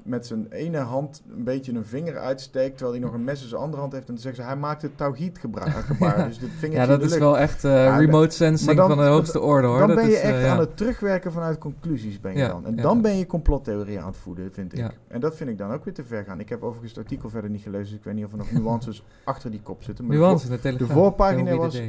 met 0.05 0.27
zijn 0.27 0.47
ene 0.51 0.79
hand 0.79 1.23
een 1.37 1.45
beetje 1.45 1.73
een 1.73 1.85
vinger 1.85 2.19
uitsteekt, 2.19 2.77
terwijl 2.77 2.97
hij 2.99 3.07
nog 3.07 3.15
een 3.15 3.25
mes 3.25 3.43
in 3.43 3.49
zijn 3.49 3.61
andere 3.61 3.81
hand 3.81 3.93
heeft. 3.93 4.09
En 4.09 4.15
dan 4.15 4.23
zeggen 4.23 4.43
ze, 4.43 4.49
hij 4.49 4.59
maakt 4.59 4.83
het 4.83 4.93
gebra- 5.39 5.71
gebaar. 5.91 6.27
dus 6.29 6.39
dit 6.39 6.51
vingertje 6.51 6.81
ja 6.81 6.87
dat 6.87 7.01
de 7.01 7.07
is 7.15 7.19
wel 7.19 7.39
echt 7.39 7.65
eh, 7.65 7.71
Ja, 7.85 7.97
remote 7.97 8.35
sensing 8.35 8.77
dan- 8.77 8.89
van 8.89 8.99
de 8.99 9.05
hoogste 9.05 9.41
orde, 9.41 9.67
hoor. 9.67 9.79
Dan 9.79 9.87
Dat 9.89 9.97
ben 9.97 10.07
je 10.07 10.13
is, 10.13 10.21
eh, 10.21 10.31
echt 10.31 10.41
ja. 10.45 10.53
aan 10.53 10.59
het 10.59 10.77
terugwerken 10.77 11.33
vanuit 11.33 11.59
conclusies, 11.59 12.21
ben 12.21 12.37
je 12.37 12.47
dan. 12.47 12.67
En 12.67 12.77
dan 12.77 13.01
ben 13.03 13.17
je 13.17 13.27
complottheorie 13.27 14.01
aan 14.01 14.07
het 14.07 14.17
voeden, 14.17 14.53
vind 14.53 14.79
ik. 14.79 14.99
En 15.09 15.21
dat 15.21 15.37
vind 15.37 15.51
ik 15.51 15.59
dan 15.59 15.73
ook 15.73 15.85
weer 15.85 15.95
te 15.95 16.05
ver 16.05 16.25
gaan. 16.25 16.41
Ik 16.41 16.49
heb 16.49 16.63
overigens 16.63 16.91
het 16.95 17.05
artikel 17.05 17.29
verder 17.29 17.51
niet 17.51 17.63
gelezen, 17.63 17.85
dus 17.87 17.95
ik 17.99 18.05
weet 18.05 18.15
niet 18.15 18.25
of 18.25 18.33
er 18.33 18.39
nog 18.39 18.53
nuances 18.53 19.05
achter 19.25 19.51
die 19.51 19.61
kop 19.63 19.83
zitten. 19.83 20.07
Maar 20.07 20.17
de 20.17 20.77
de 20.77 20.87
voorpagina 20.87 21.57
was- 21.57 21.83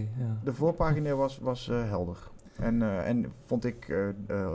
de 0.44 0.54
voorpagina 0.54 1.16
was, 1.16 1.40
was 1.42 1.70
eh, 1.70 1.90
helder. 1.90 2.18
En, 2.56 2.82
eh, 2.82 3.08
en 3.08 3.26
vond 3.46 3.66
ik 3.66 3.86
eh, 3.90 4.08
eh, 4.28 4.46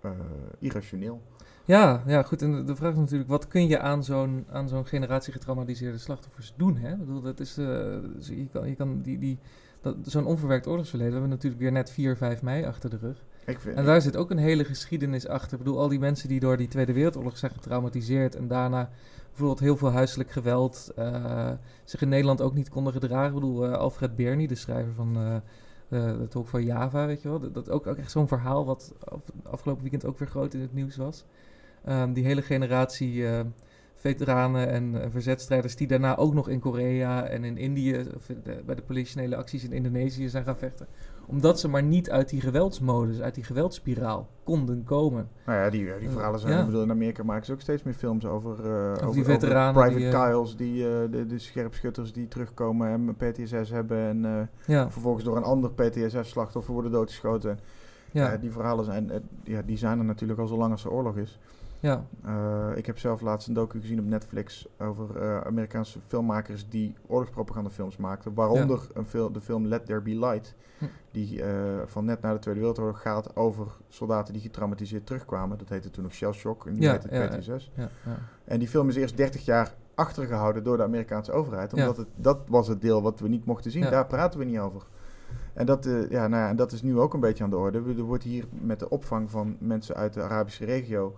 eh, 0.00 0.10
irrationeel. 0.58 1.20
Ja, 1.64 2.02
ja, 2.06 2.22
goed. 2.22 2.42
En 2.42 2.66
de- 2.66 2.76
vraag 2.76 2.92
is 2.92 2.98
natuurlijk, 2.98 3.30
wat 3.30 3.48
kun 3.48 3.68
je 3.68 3.78
aan 3.78 4.04
zo'n, 4.04 4.44
aan 4.50 4.68
zo'n 4.68 4.86
generatie 4.86 5.32
getraumatiseerde 5.32 5.98
slachtoffers 5.98 6.54
doen? 6.56 6.76
Hè? 6.76 6.92
Ik 6.92 6.98
bedoel, 6.98 7.20
dat 7.20 7.40
is, 7.40 7.58
eh, 7.58 7.66
dus 8.16 8.28
je 8.28 8.46
kan, 8.52 8.68
je 8.68 8.74
kan 8.74 9.00
die, 9.02 9.18
die, 9.18 9.38
dat, 9.80 9.96
zo'n 10.02 10.26
onverwerkt 10.26 10.66
oorlogsverleden, 10.66 11.12
we 11.12 11.18
hebben 11.18 11.36
natuurlijk 11.36 11.62
weer 11.62 11.72
net 11.72 11.90
4, 11.90 12.16
5 12.16 12.42
mei 12.42 12.64
achter 12.64 12.90
de 12.90 12.96
rug. 12.96 13.24
Ik 13.46 13.60
vind, 13.60 13.76
En 13.76 13.84
daar 13.84 14.02
zit 14.02 14.16
ook 14.16 14.30
een 14.30 14.38
hele 14.38 14.64
geschiedenis 14.64 15.26
achter. 15.28 15.52
Ik 15.58 15.64
bedoel, 15.64 15.78
al 15.80 15.88
die 15.88 15.98
mensen 15.98 16.28
die 16.28 16.40
door 16.40 16.56
die 16.56 16.68
Tweede 16.68 16.92
Wereldoorlog 16.92 17.38
zijn 17.38 17.52
getraumatiseerd 17.52 18.36
en 18.36 18.48
daarna 18.48 18.90
bijvoorbeeld 19.28 19.60
heel 19.60 19.76
veel 19.76 19.90
huiselijk 19.92 20.30
geweld 20.30 20.92
eh, 20.96 21.50
zich 21.84 22.02
in 22.02 22.08
Nederland 22.08 22.40
ook 22.40 22.54
niet 22.54 22.68
konden 22.68 22.92
gedragen. 22.92 23.28
Ik 23.28 23.34
bedoel, 23.34 23.66
eh, 23.66 23.72
Alfred 23.72 24.16
Berny, 24.16 24.46
de 24.46 24.54
schrijver 24.54 24.92
van 24.94 25.42
de 25.88 26.26
Talk 26.28 26.46
van 26.48 26.64
Java, 26.64 27.06
weet 27.06 27.22
je 27.22 27.28
wel. 27.28 27.40
Dat, 27.40 27.54
dat 27.54 27.70
ook, 27.70 27.86
ook 27.86 27.96
echt 27.96 28.10
zo'n 28.10 28.28
verhaal 28.28 28.64
wat 28.64 28.92
af- 29.04 29.20
afgelopen 29.42 29.82
weekend 29.82 30.04
ook 30.04 30.18
weer 30.18 30.28
groot 30.28 30.54
in 30.54 30.60
het 30.60 30.74
nieuws 30.74 30.96
was. 30.96 31.24
Ehm, 31.84 32.12
die 32.12 32.24
hele 32.24 32.42
generatie 32.42 33.26
eh, 33.28 33.40
veteranen 33.94 34.68
en 34.68 35.02
eh, 35.02 35.08
verzetstrijders 35.10 35.76
die 35.76 35.86
daarna 35.86 36.16
ook 36.16 36.34
nog 36.34 36.48
in 36.48 36.60
Korea 36.60 37.24
en 37.26 37.44
in 37.44 37.56
Indië, 37.58 38.04
of 38.16 38.26
de- 38.26 38.62
bij 38.66 38.74
de 38.74 38.82
politionele 38.82 39.36
acties 39.36 39.64
in 39.64 39.72
Indonesië 39.72 40.28
zijn 40.28 40.44
gaan 40.44 40.56
vechten. 40.56 40.86
Omdat 41.26 41.60
ze 41.60 41.68
maar 41.68 41.82
niet 41.82 42.10
uit 42.10 42.28
die 42.28 42.40
geweldsmodus, 42.40 43.20
uit 43.20 43.34
die 43.34 43.44
geweldsspiraal 43.44 44.28
konden 44.42 44.84
komen. 44.84 45.28
Nou 45.46 45.58
ja, 45.58 45.70
die, 45.70 45.98
die 45.98 46.08
verhalen 46.08 46.40
zijn... 46.40 46.52
Ja. 46.52 46.60
Ik 46.60 46.66
bedoel, 46.66 46.82
in 46.82 46.90
Amerika 46.90 47.22
maken 47.24 47.46
ze 47.46 47.52
ook 47.52 47.60
steeds 47.60 47.82
meer 47.82 47.94
films 47.94 48.24
over... 48.26 48.50
eh 48.64 48.90
over, 48.92 49.14
die 49.14 49.24
veteranen 49.24 49.72
Private 49.74 49.96
die, 49.98 50.08
eh, 50.08 50.22
Kyles, 50.24 50.56
die, 50.56 50.88
eh, 50.88 51.10
de, 51.10 51.26
de 51.26 51.38
scherpschutters 51.38 52.12
die 52.12 52.28
terugkomen 52.28 52.88
en 52.88 53.14
PTSS 53.16 53.70
hebben... 53.70 53.98
en 53.98 54.24
eh, 54.24 54.40
Ja, 54.66 54.90
vervolgens 54.90 55.24
door 55.24 55.36
een 55.36 55.42
ander 55.42 55.70
PTSS-slachtoffer 55.72 56.72
worden 56.72 56.92
doodgeschoten. 56.92 57.58
ja, 58.10 58.36
die 58.36 58.50
verhalen 58.50 58.84
zijn, 58.84 59.10
eh, 59.10 59.18
ja, 59.42 59.62
die 59.62 59.76
zijn 59.76 59.98
er 59.98 60.04
natuurlijk 60.04 60.40
al 60.40 60.46
zo 60.46 60.56
lang 60.56 60.72
als 60.72 60.84
er 60.84 60.90
oorlog 60.90 61.16
is. 61.16 61.38
Ja, 61.84 62.04
Eh, 62.24 62.76
ik 62.76 62.86
heb 62.86 62.98
zelf 62.98 63.20
laatst 63.20 63.48
een 63.48 63.54
docu 63.54 63.80
gezien 63.80 63.98
op 63.98 64.04
Netflix 64.04 64.66
over 64.78 65.16
eh, 65.22 65.40
Amerikaanse 65.40 65.98
filmmakers 66.06 66.68
die 66.68 66.94
oorlogspropagandafilms 67.06 67.96
maakten. 67.96 68.34
Waaronder 68.34 68.86
een 68.94 69.04
fil- 69.04 69.32
de 69.32 69.40
film 69.40 69.66
Let 69.66 69.86
There 69.86 70.00
Be 70.00 70.18
Light. 70.18 70.54
Hm. 70.78 70.84
Die 71.10 71.42
eh, 71.42 71.52
van 71.86 72.04
net 72.04 72.20
na 72.20 72.32
de 72.32 72.38
Tweede 72.38 72.60
Wereldoorlog 72.60 73.00
gaat 73.02 73.36
over 73.36 73.66
soldaten 73.88 74.32
die 74.32 74.42
getraumatiseerd 74.42 75.06
terugkwamen. 75.06 75.58
Dat 75.58 75.68
heette 75.68 75.90
toen 75.90 76.02
nog 76.02 76.12
Shell 76.12 76.32
Shock 76.32 76.66
en 76.66 76.72
nu 76.74 76.80
Ja, 76.80 76.92
heet 76.92 77.02
het 77.02 77.12
ja, 77.12 77.18
ja, 77.74 77.88
ja. 78.06 78.18
En 78.44 78.58
die 78.58 78.68
film 78.68 78.88
is 78.88 78.96
eerst 78.96 79.16
30 79.16 79.44
jaar 79.44 79.74
achtergehouden 79.94 80.64
door 80.64 80.76
de 80.76 80.82
Amerikaanse 80.82 81.32
overheid. 81.32 81.72
Omdat 81.72 81.96
het, 81.96 82.08
dat 82.16 82.38
was 82.48 82.68
het 82.68 82.80
deel 82.80 83.02
wat 83.02 83.20
we 83.20 83.28
niet 83.28 83.44
mochten 83.44 83.70
zien. 83.70 83.82
Daar 83.90 84.06
praten 84.06 84.38
we 84.38 84.44
niet 84.44 84.58
over. 84.58 84.82
En 85.52 85.66
dat, 85.66 85.84
ja, 85.84 86.28
nou 86.28 86.42
ja, 86.42 86.48
en 86.48 86.56
dat 86.56 86.72
is 86.72 86.82
nu 86.82 86.98
ook 86.98 87.14
een 87.14 87.20
beetje 87.20 87.44
aan 87.44 87.50
de 87.50 87.56
orde. 87.56 87.78
Er 87.96 88.02
wordt 88.02 88.24
hier 88.24 88.44
met 88.50 88.78
de 88.78 88.88
opvang 88.88 89.30
van 89.30 89.56
mensen 89.60 89.94
uit 89.94 90.12
de 90.14 90.22
Arabische 90.22 90.64
regio 90.64 91.14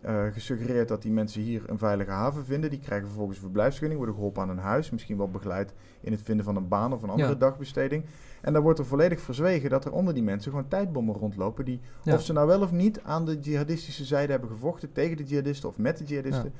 eh, 0.00 0.24
gesuggereerd 0.32 0.88
dat 0.88 1.02
die 1.02 1.12
mensen 1.12 1.42
hier 1.42 1.62
een 1.66 1.78
veilige 1.78 2.10
haven 2.10 2.44
vinden. 2.44 2.70
Die 2.70 2.78
krijgen 2.78 3.06
vervolgens 3.06 3.36
een 3.36 3.42
verblijfsvergunning, 3.42 3.98
worden 4.00 4.14
geholpen 4.18 4.42
aan 4.42 4.48
een 4.58 4.64
huis, 4.64 4.90
misschien 4.90 5.16
wel 5.16 5.30
begeleid 5.30 5.72
in 6.00 6.12
het 6.12 6.22
vinden 6.22 6.44
van 6.44 6.56
een 6.56 6.68
baan 6.68 6.92
of 6.92 7.02
een 7.02 7.10
andere 7.10 7.28
Ja. 7.28 7.34
dagbesteding. 7.38 8.04
En 8.40 8.52
dan 8.52 8.62
wordt 8.62 8.78
er 8.78 8.86
volledig 8.86 9.20
verzwegen 9.20 9.70
dat 9.70 9.84
er 9.84 9.92
onder 9.92 10.14
die 10.14 10.22
mensen 10.22 10.50
gewoon 10.50 10.68
tijdbommen 10.68 11.14
rondlopen. 11.14 11.64
Die, 11.64 11.80
Ja. 12.02 12.14
of 12.14 12.22
ze 12.22 12.32
nou 12.32 12.46
wel 12.46 12.60
of 12.60 12.72
niet 12.72 13.00
aan 13.02 13.24
de 13.24 13.38
jihadistische 13.40 14.04
zijde 14.04 14.32
hebben 14.32 14.50
gevochten 14.50 14.92
tegen 14.92 15.16
de 15.16 15.24
jihadisten 15.24 15.68
of 15.68 15.78
met 15.78 15.98
de 15.98 16.04
jihadisten. 16.04 16.52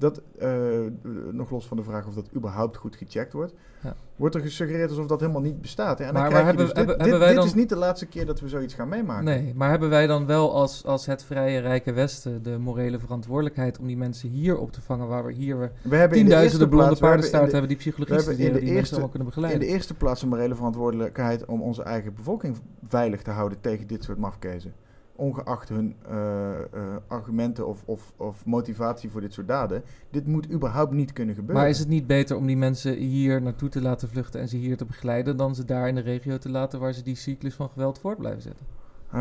Dat, 0.00 0.22
eh, 0.38 0.50
nog 1.32 1.50
los 1.50 1.66
van 1.66 1.76
de 1.76 1.82
vraag 1.82 2.06
of 2.06 2.14
dat 2.14 2.28
überhaupt 2.36 2.76
goed 2.76 2.96
gecheckt 2.96 3.32
wordt, 3.32 3.54
Ja. 3.82 3.94
wordt 4.16 4.34
er 4.34 4.40
gesuggereerd 4.40 4.88
alsof 4.90 5.06
dat 5.06 5.20
helemaal 5.20 5.40
niet 5.40 5.60
bestaat. 5.60 5.98
Hè? 5.98 6.04
En 6.04 6.12
Maar- 6.12 6.22
dan 6.22 6.30
krijg 6.32 6.50
je 6.50 6.56
dus, 6.56 6.66
hebben- 6.66 6.86
dit, 6.86 6.94
hebben 6.96 7.10
dit, 7.10 7.18
wij 7.18 7.28
dit 7.28 7.36
dan- 7.36 7.46
is 7.46 7.54
niet 7.54 7.68
de 7.68 7.76
laatste 7.76 8.06
keer 8.06 8.26
dat 8.26 8.40
we 8.40 8.48
zoiets 8.48 8.74
gaan 8.74 8.88
meemaken. 8.88 9.24
Nee, 9.24 9.52
maar 9.56 9.70
hebben 9.70 9.88
wij 9.88 10.06
dan 10.06 10.26
wel 10.26 10.54
als, 10.54 10.84
als 10.84 11.06
het 11.06 11.24
vrije 11.24 11.58
rijke 11.60 11.92
Westen 11.92 12.42
de 12.42 12.58
morele 12.58 12.98
verantwoordelijkheid 12.98 13.78
om 13.78 13.86
die 13.86 13.96
mensen 13.96 14.28
hier 14.28 14.58
op 14.58 14.72
te 14.72 14.80
vangen, 14.80 15.08
waar 15.08 15.24
we 15.24 15.32
hier 15.32 15.56
We 15.82 15.96
hebben 15.96 16.18
in 16.18 16.24
tienduizenden 16.24 16.68
blonde 16.68 16.96
hebben 17.40 17.60
in 17.62 17.66
die 17.68 17.76
psychologie 17.76 18.16
we 18.16 18.22
hebben 18.22 18.38
in 18.38 18.52
de 18.52 18.52
die 18.52 18.52
mensen 18.60 18.76
eerste- 18.76 18.94
allemaal 18.94 19.10
kunnen 19.10 19.28
in 19.28 19.34
begeleiden. 19.34 19.66
de 19.68 19.74
eerste 19.74 19.94
plaats 19.94 20.22
een 20.22 20.28
morele 20.28 20.54
verantwoordelijkheid 20.54 21.44
om 21.44 21.62
onze 21.62 21.82
eigen 21.82 22.14
bevolking 22.14 22.56
veilig 22.86 23.22
te 23.22 23.30
houden 23.30 23.60
tegen 23.60 23.86
dit 23.86 24.04
soort 24.04 24.18
mafkezen. 24.18 24.72
Ongeacht 25.20 25.68
hun 25.68 25.96
eh, 26.08 26.50
eh, 26.58 26.96
argumenten 27.06 27.66
of, 27.66 27.82
of, 27.84 28.12
of 28.16 28.46
motivatie 28.46 29.10
voor 29.10 29.20
dit 29.20 29.32
soort 29.32 29.48
daden. 29.48 29.82
Dit 30.10 30.26
moet 30.26 30.50
überhaupt 30.52 30.92
niet 30.92 31.12
kunnen 31.12 31.34
gebeuren. 31.34 31.60
Maar 31.60 31.70
is 31.70 31.78
het 31.78 31.88
niet 31.88 32.06
beter 32.06 32.36
om 32.36 32.46
die 32.46 32.56
mensen 32.56 32.94
hier 32.94 33.42
naartoe 33.42 33.68
te 33.68 33.82
laten 33.82 34.08
vluchten 34.08 34.40
en 34.40 34.48
ze 34.48 34.56
hier 34.56 34.76
te 34.76 34.84
begeleiden, 34.84 35.36
dan 35.36 35.54
ze 35.54 35.64
daar 35.64 35.88
in 35.88 35.94
de 35.94 36.00
regio 36.00 36.38
te 36.38 36.48
laten 36.50 36.80
waar 36.80 36.92
ze 36.92 37.02
die 37.02 37.14
cyclus 37.16 37.54
van 37.54 37.68
geweld 37.70 37.98
voort 37.98 38.18
blijven 38.18 38.42
zetten? 38.42 38.66
Eh, 39.12 39.20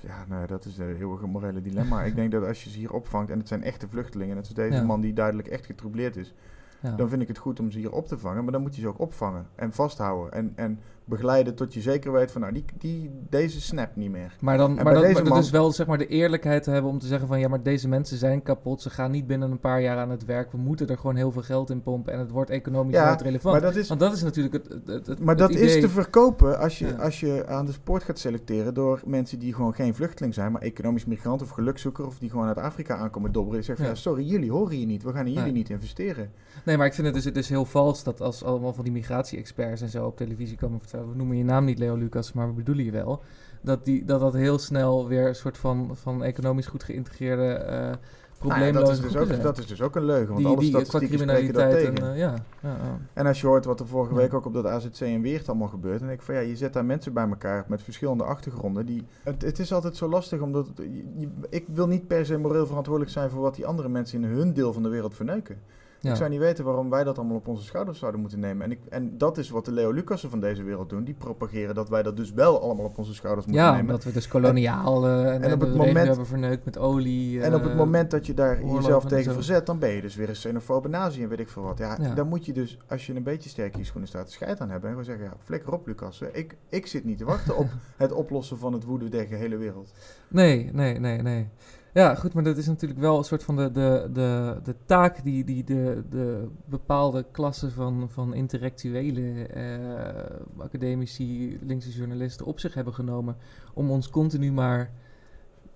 ja, 0.00 0.24
nou, 0.28 0.46
dat 0.46 0.64
is 0.64 0.78
een 0.78 0.96
heel 0.96 1.12
erg 1.12 1.20
morele 1.26 1.60
dilemma. 1.62 2.02
ik 2.02 2.14
denk 2.14 2.30
dat 2.32 2.44
als 2.44 2.64
je 2.64 2.70
ze 2.70 2.78
hier 2.78 2.92
opvangt, 2.92 3.30
en 3.30 3.38
het 3.38 3.48
zijn 3.48 3.62
echte 3.62 3.88
vluchtelingen, 3.88 4.34
net 4.36 4.46
zoals 4.46 4.68
deze 4.68 4.80
Ja. 4.80 4.86
man 4.86 5.00
die 5.00 5.12
duidelijk 5.12 5.48
echt 5.48 5.66
getroubleerd 5.66 6.16
is, 6.16 6.34
Ja. 6.82 6.90
dan 6.96 7.08
vind 7.08 7.22
ik 7.22 7.28
het 7.28 7.38
goed 7.38 7.60
om 7.60 7.70
ze 7.70 7.78
hier 7.78 7.92
op 7.92 8.06
te 8.06 8.18
vangen. 8.18 8.42
Maar 8.42 8.52
dan 8.52 8.62
moet 8.62 8.74
je 8.74 8.80
ze 8.80 8.88
ook 8.88 9.00
opvangen 9.00 9.46
en 9.54 9.72
vasthouden. 9.72 10.32
En, 10.32 10.52
en 10.54 10.78
begeleiden 11.08 11.54
tot 11.54 11.74
je 11.74 11.80
zeker 11.80 12.12
weet 12.12 12.32
van, 12.32 12.40
nou, 12.40 12.52
die, 12.52 12.64
die, 12.78 13.10
deze 13.30 13.60
snapt 13.60 13.96
niet 13.96 14.10
meer. 14.10 14.36
Maar 14.40 14.56
dan, 14.56 14.78
En 14.78 14.84
maar 14.84 14.94
dat, 14.94 15.38
is 15.38 15.50
wel 15.50 15.72
zeg 15.72 15.86
maar 15.86 15.98
de 15.98 16.06
eerlijkheid 16.06 16.62
te 16.62 16.70
hebben 16.70 16.90
om 16.90 16.98
te 16.98 17.06
zeggen 17.06 17.28
van 17.28 17.38
ja, 17.40 17.48
maar 17.48 17.62
deze 17.62 17.88
mensen 17.88 18.16
zijn 18.18 18.42
kapot. 18.42 18.82
Ze 18.82 18.90
gaan 18.90 19.10
niet 19.10 19.26
binnen 19.26 19.50
een 19.50 19.60
paar 19.60 19.80
jaar 19.82 19.98
aan 19.98 20.10
het 20.10 20.24
werk. 20.24 20.52
We 20.52 20.58
moeten 20.58 20.88
er 20.88 20.98
gewoon 20.98 21.16
heel 21.16 21.30
veel 21.32 21.42
geld 21.42 21.70
in 21.70 21.82
pompen 21.82 22.12
en 22.12 22.18
het 22.18 22.30
wordt 22.30 22.50
economisch 22.50 22.94
Ja, 22.94 23.06
nooit 23.08 23.20
relevant. 23.20 23.52
Maar 23.54 23.62
dat 23.72 23.76
is, 23.76 23.88
Want 23.88 24.00
dat 24.00 24.12
is 24.12 24.22
natuurlijk 24.22 24.54
het, 24.54 24.68
het, 24.68 24.86
het, 24.86 25.06
het- 25.06 25.18
maar 25.18 25.28
het 25.28 25.38
dat 25.38 25.50
is 25.50 25.80
te 25.80 25.88
verkopen 25.88 26.58
als 26.58 26.78
je, 26.78 26.86
Ja. 26.86 26.92
als 26.94 27.20
je 27.20 27.46
aan 27.46 27.66
de 27.66 27.72
sport 27.72 28.02
gaat 28.02 28.18
selecteren 28.18 28.74
door 28.74 29.00
mensen 29.06 29.38
die 29.38 29.54
gewoon 29.54 29.74
geen 29.74 29.94
vluchteling 29.94 30.34
zijn, 30.34 30.52
maar 30.52 30.62
economisch 30.62 31.04
migrant 31.06 31.42
of 31.42 31.48
gelukzoeker 31.50 32.06
of 32.06 32.18
die 32.18 32.30
gewoon 32.30 32.46
uit 32.46 32.58
Afrika 32.58 32.96
aankomen 32.96 33.32
dobberen. 33.32 33.58
Ik 33.58 33.64
zeg 33.66 33.76
van, 33.76 33.86
Ja. 33.86 33.94
sorry, 33.94 34.24
jullie 34.24 34.50
horen 34.50 34.76
hier 34.76 34.86
niet. 34.86 35.02
We 35.02 35.12
gaan 35.12 35.26
in 35.26 35.32
jullie 35.32 35.52
niet 35.52 35.70
investeren. 35.70 36.30
Nee, 36.66 36.76
maar 36.76 36.86
ik 36.86 36.94
vind 36.94 37.06
het 37.06 37.14
dus, 37.16 37.24
het 37.24 37.36
is 37.36 37.48
heel 37.48 37.64
vals 37.64 38.02
dat 38.04 38.20
als 38.20 38.44
allemaal 38.44 38.72
van 38.72 38.84
die 38.84 38.92
migratie-experts 38.92 39.82
en 39.82 39.88
zo 39.88 40.06
op 40.06 40.16
televisie 40.16 40.56
komen 40.56 40.80
vertellen, 40.80 41.08
we 41.10 41.16
noemen 41.16 41.36
je 41.36 41.44
naam 41.44 41.64
niet 41.64 41.78
Leo 41.78 41.94
Lucas, 41.96 42.32
maar 42.32 42.46
we 42.46 42.52
bedoelen 42.52 42.84
je 42.84 42.90
wel, 42.90 43.22
dat 43.60 43.84
die, 43.84 44.04
dat, 44.04 44.20
dat 44.20 44.32
heel 44.34 44.58
snel 44.58 45.08
weer 45.08 45.26
een 45.28 45.34
soort 45.34 45.58
van, 45.58 45.90
van 45.92 46.24
economisch 46.24 46.66
goed 46.66 46.82
geïntegreerde 46.82 47.64
uh, 47.66 47.72
ja, 47.72 47.98
probleemloze 48.38 48.72
dat, 48.86 48.88
is 48.90 49.00
dus 49.00 49.04
groepen 49.10 49.20
ook, 49.20 49.28
zijn. 49.28 49.42
dat 49.42 49.58
is 49.58 49.66
dus 49.66 49.82
ook 49.82 49.96
een 49.96 50.04
leugen, 50.04 50.26
want 50.28 50.38
die, 50.38 50.46
alle 50.46 50.60
die 50.60 50.70
qua 50.70 50.84
statistieken 50.84 51.28
spreken 51.28 51.52
dat 51.54 51.62
criminaliteit 51.62 51.96
tegen. 51.96 52.08
en 52.08 52.14
eh, 52.14 52.18
ja, 52.20 52.34
ja, 52.70 52.76
ja. 52.84 52.98
En 53.12 53.26
als 53.26 53.40
je 53.40 53.46
hoort 53.46 53.64
wat 53.64 53.80
er 53.80 53.86
vorige 53.86 54.14
week 54.14 54.34
ook 54.34 54.46
op 54.46 54.52
dat 54.54 54.66
AZC 54.66 55.00
en 55.00 55.20
Weert 55.20 55.48
allemaal 55.48 55.68
gebeurt, 55.68 55.98
dan 55.98 56.08
denk 56.08 56.20
ik 56.20 56.26
van 56.26 56.34
ja, 56.34 56.40
je 56.40 56.56
zet 56.56 56.72
daar 56.72 56.84
mensen 56.84 57.12
bij 57.12 57.28
elkaar 57.28 57.64
met 57.68 57.82
verschillende 57.82 58.24
achtergronden. 58.24 58.86
Die, 58.86 59.04
het, 59.22 59.42
het 59.42 59.58
is 59.58 59.72
altijd 59.72 59.96
zo 59.96 60.08
lastig, 60.08 60.40
omdat 60.40 60.66
het- 60.66 60.76
je- 60.78 61.04
je- 61.18 61.30
ik 61.50 61.64
wil 61.72 61.86
niet 61.86 62.06
per 62.06 62.26
se 62.26 62.38
moreel 62.38 62.66
verantwoordelijk 62.66 63.12
zijn 63.12 63.30
voor 63.30 63.40
wat 63.42 63.54
die 63.54 63.66
andere 63.66 63.88
mensen 63.88 64.22
in 64.22 64.28
hun 64.30 64.52
deel 64.52 64.72
van 64.72 64.82
de 64.82 64.88
wereld 64.88 65.14
verneuken. 65.14 65.58
Ja. 66.06 66.12
Ik 66.12 66.18
zou 66.18 66.30
niet 66.30 66.38
weten 66.40 66.64
waarom 66.64 66.90
wij 66.90 67.04
dat 67.04 67.18
allemaal 67.18 67.36
op 67.36 67.48
onze 67.48 67.64
schouders 67.64 67.98
zouden 67.98 68.20
moeten 68.20 68.40
nemen. 68.40 68.64
En, 68.64 68.70
ik, 68.70 68.78
en 68.88 69.18
dat 69.18 69.38
is 69.38 69.50
wat 69.50 69.64
de 69.64 69.72
Leo 69.72 69.90
Lucassen 69.90 70.30
van 70.30 70.40
deze 70.40 70.62
wereld 70.62 70.88
doen. 70.88 71.04
Die 71.04 71.14
propageren 71.14 71.74
dat 71.74 71.88
wij 71.88 72.02
dat 72.02 72.16
dus 72.16 72.32
wel 72.32 72.60
allemaal 72.62 72.84
op 72.84 72.98
onze 72.98 73.14
schouders 73.14 73.46
moeten 73.46 73.64
Ja, 73.64 73.70
nemen. 73.70 73.86
omdat 73.86 74.04
we 74.04 74.12
dus 74.12 74.28
koloniaal 74.28 75.06
eh, 75.06 75.20
en, 75.20 75.32
en 75.32 75.42
en 75.42 75.52
op 75.52 75.60
het 75.60 75.74
moment- 75.74 76.06
hebben 76.06 76.26
verneukt 76.26 76.64
met 76.64 76.78
olie. 76.78 77.40
En 77.42 77.54
op 77.54 77.62
het 77.62 77.70
eh, 77.70 77.76
moment 77.76 78.10
dat 78.10 78.26
je 78.26 78.34
daar 78.34 78.64
jezelf 78.64 79.02
en 79.02 79.08
tegen 79.08 79.32
verzet, 79.32 79.66
dan 79.66 79.78
ben 79.78 79.90
je 79.90 80.00
dus 80.00 80.14
weer 80.14 80.28
een 80.28 80.34
xenofobe 80.34 80.88
nazi 80.88 81.22
en 81.22 81.28
weet 81.28 81.40
ik 81.40 81.48
veel 81.48 81.62
wat. 81.62 81.78
Ja, 81.78 81.96
Ja. 82.00 82.14
dan 82.14 82.28
moet 82.28 82.46
je 82.46 82.52
dus, 82.52 82.78
als 82.88 83.06
je 83.06 83.14
een 83.14 83.22
beetje 83.22 83.48
sterk 83.48 83.72
in 83.72 83.78
je 83.78 83.84
schoenen 83.84 84.08
staat, 84.08 84.30
scheid 84.30 84.60
aan 84.60 84.70
hebben. 84.70 84.90
En 84.90 84.96
gewoon 84.96 85.04
zeggen, 85.04 85.24
ja, 85.24 85.44
flikker 85.44 85.72
op 85.72 85.86
Lucas. 85.86 86.20
Ik, 86.32 86.56
ik 86.68 86.86
zit 86.86 87.04
niet 87.04 87.18
te 87.18 87.24
wachten 87.24 87.56
op 87.56 87.66
het 87.96 88.12
oplossen 88.12 88.58
van 88.58 88.72
het 88.72 88.84
woede 88.84 89.08
der 89.08 89.26
gehele 89.26 89.56
wereld. 89.56 89.92
Nee, 90.28 90.70
nee, 90.72 90.98
nee, 90.98 91.22
nee. 91.22 91.48
Ja, 91.96 92.14
goed, 92.14 92.32
maar 92.34 92.44
dat 92.44 92.56
is 92.56 92.66
natuurlijk 92.66 93.00
wel 93.00 93.18
een 93.18 93.24
soort 93.24 93.42
van 93.42 93.56
de, 93.56 93.72
de, 93.72 94.08
de, 94.12 94.56
de 94.62 94.74
taak 94.86 95.24
die, 95.24 95.44
die 95.44 95.64
de, 95.64 96.02
de 96.10 96.48
bepaalde 96.64 97.26
klassen 97.30 97.72
van, 97.72 98.08
van 98.10 98.34
intellectuele 98.34 99.46
eh, 99.46 100.64
academici, 100.64 101.58
linkse 101.62 101.90
journalisten 101.90 102.46
op 102.46 102.60
zich 102.60 102.74
hebben 102.74 102.94
genomen. 102.94 103.36
Om 103.74 103.90
ons 103.90 104.10
continu 104.10 104.52
maar 104.52 104.90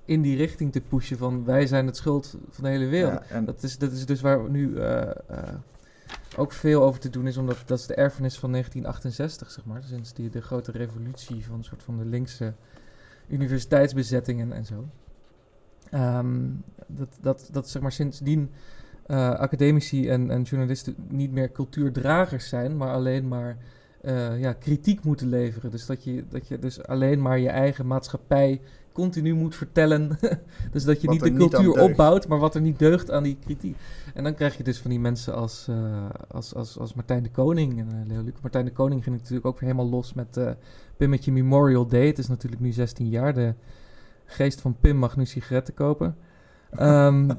in 0.05 0.23
die 0.23 0.37
richting 0.37 0.73
te 0.73 0.81
pushen 0.81 1.19
van 1.19 1.45
wij 1.45 1.67
zijn 1.67 1.87
het 1.87 1.97
schuld 1.97 2.37
van 2.49 2.65
de 2.65 2.71
hele 2.71 2.87
wereld. 2.87 3.29
Ja, 3.29 3.35
en 3.35 3.45
Dat 3.45 3.63
is, 3.63 3.79
dat 3.79 3.93
is 3.93 4.07
dus 4.07 4.21
waar 4.21 4.51
nu 4.51 4.77
eh, 4.77 5.03
eh, 5.03 5.55
ook 6.37 6.53
veel 6.53 6.83
over 6.83 7.01
te 7.01 7.11
doen 7.11 7.27
is, 7.27 7.37
omdat 7.37 7.63
dat 7.67 7.79
is 7.79 7.87
de 7.87 7.95
erfenis 7.95 8.39
van 8.39 8.51
1968, 8.51 9.51
zeg 9.51 9.65
maar. 9.65 9.83
Sinds 9.83 10.13
die, 10.13 10.31
de 10.31 10.41
grote 10.41 10.73
revolutie 10.73 11.47
van 11.47 11.59
een 11.59 11.65
soort 11.65 11.83
van 11.83 11.97
de 11.97 12.05
linkse 12.05 12.55
universiteitsbezettingen 13.29 14.53
en 14.53 14.65
zo. 14.65 14.89
Ehm, 15.91 16.49
dat, 16.87 17.19
dat, 17.21 17.49
dat 17.53 17.69
zeg 17.69 17.83
maar 17.83 17.93
sindsdien 17.93 18.51
eh, 19.11 19.31
academici 19.31 20.09
en, 20.09 20.31
en 20.31 20.43
journalisten 20.43 20.95
niet 21.09 21.33
meer 21.33 21.53
cultuurdragers 21.53 22.49
zijn, 22.49 22.77
maar 22.77 22.93
alleen 22.93 23.29
maar 23.29 23.57
eh, 24.01 24.41
ja, 24.41 24.53
kritiek 24.53 25.05
moeten 25.05 25.29
leveren. 25.29 25.71
Dus 25.71 25.87
dat 25.87 26.05
je, 26.05 26.25
dat 26.29 26.49
je 26.49 26.59
dus 26.59 26.83
alleen 26.87 27.23
maar 27.23 27.39
je 27.39 27.49
eigen 27.49 27.87
maatschappij 27.87 28.61
continu 28.93 29.35
moet 29.35 29.55
vertellen. 29.55 30.19
dus 30.73 30.85
dat 30.85 31.01
je 31.01 31.07
Wat 31.07 31.15
niet 31.17 31.25
de 31.25 31.33
cultuur 31.33 31.83
opbouwt, 31.83 32.29
maar 32.29 32.39
wat 32.39 32.55
er 32.55 32.61
niet 32.61 32.79
deugt 32.79 33.11
aan 33.11 33.23
die 33.23 33.37
kritiek. 33.45 33.77
En 34.15 34.25
dan 34.25 34.35
krijg 34.35 34.57
je 34.57 34.63
dus 34.63 34.79
van 34.79 34.91
die 34.91 35.01
mensen 35.01 35.35
als, 35.35 35.67
eh, 35.69 36.09
als, 36.29 36.55
als, 36.55 36.79
als 36.79 36.95
Martijn 36.95 37.23
de 37.23 37.31
Koning 37.31 37.79
en 37.79 38.05
Leo 38.07 38.23
Luc. 38.23 38.33
Martijn 38.43 38.65
de 38.65 38.73
Koning 38.73 39.05
ging 39.05 39.17
natuurlijk 39.17 39.47
ook 39.47 39.61
weer 39.61 39.71
helemaal 39.71 39.91
los 39.91 40.15
met 40.15 40.41
Pimmetje 40.97 41.33
Memorial 41.33 41.87
Day. 41.87 42.07
Het 42.07 42.19
is 42.19 42.29
natuurlijk 42.29 42.63
nu 42.63 42.73
16 42.73 43.09
jaar. 43.09 43.35
De 43.35 43.55
geest 44.31 44.61
van 44.61 44.77
Pim 44.81 44.97
mag 44.97 45.17
nu 45.17 45.27
sigaretten 45.27 45.75
kopen. 45.75 46.17
Ehm, 46.71 47.31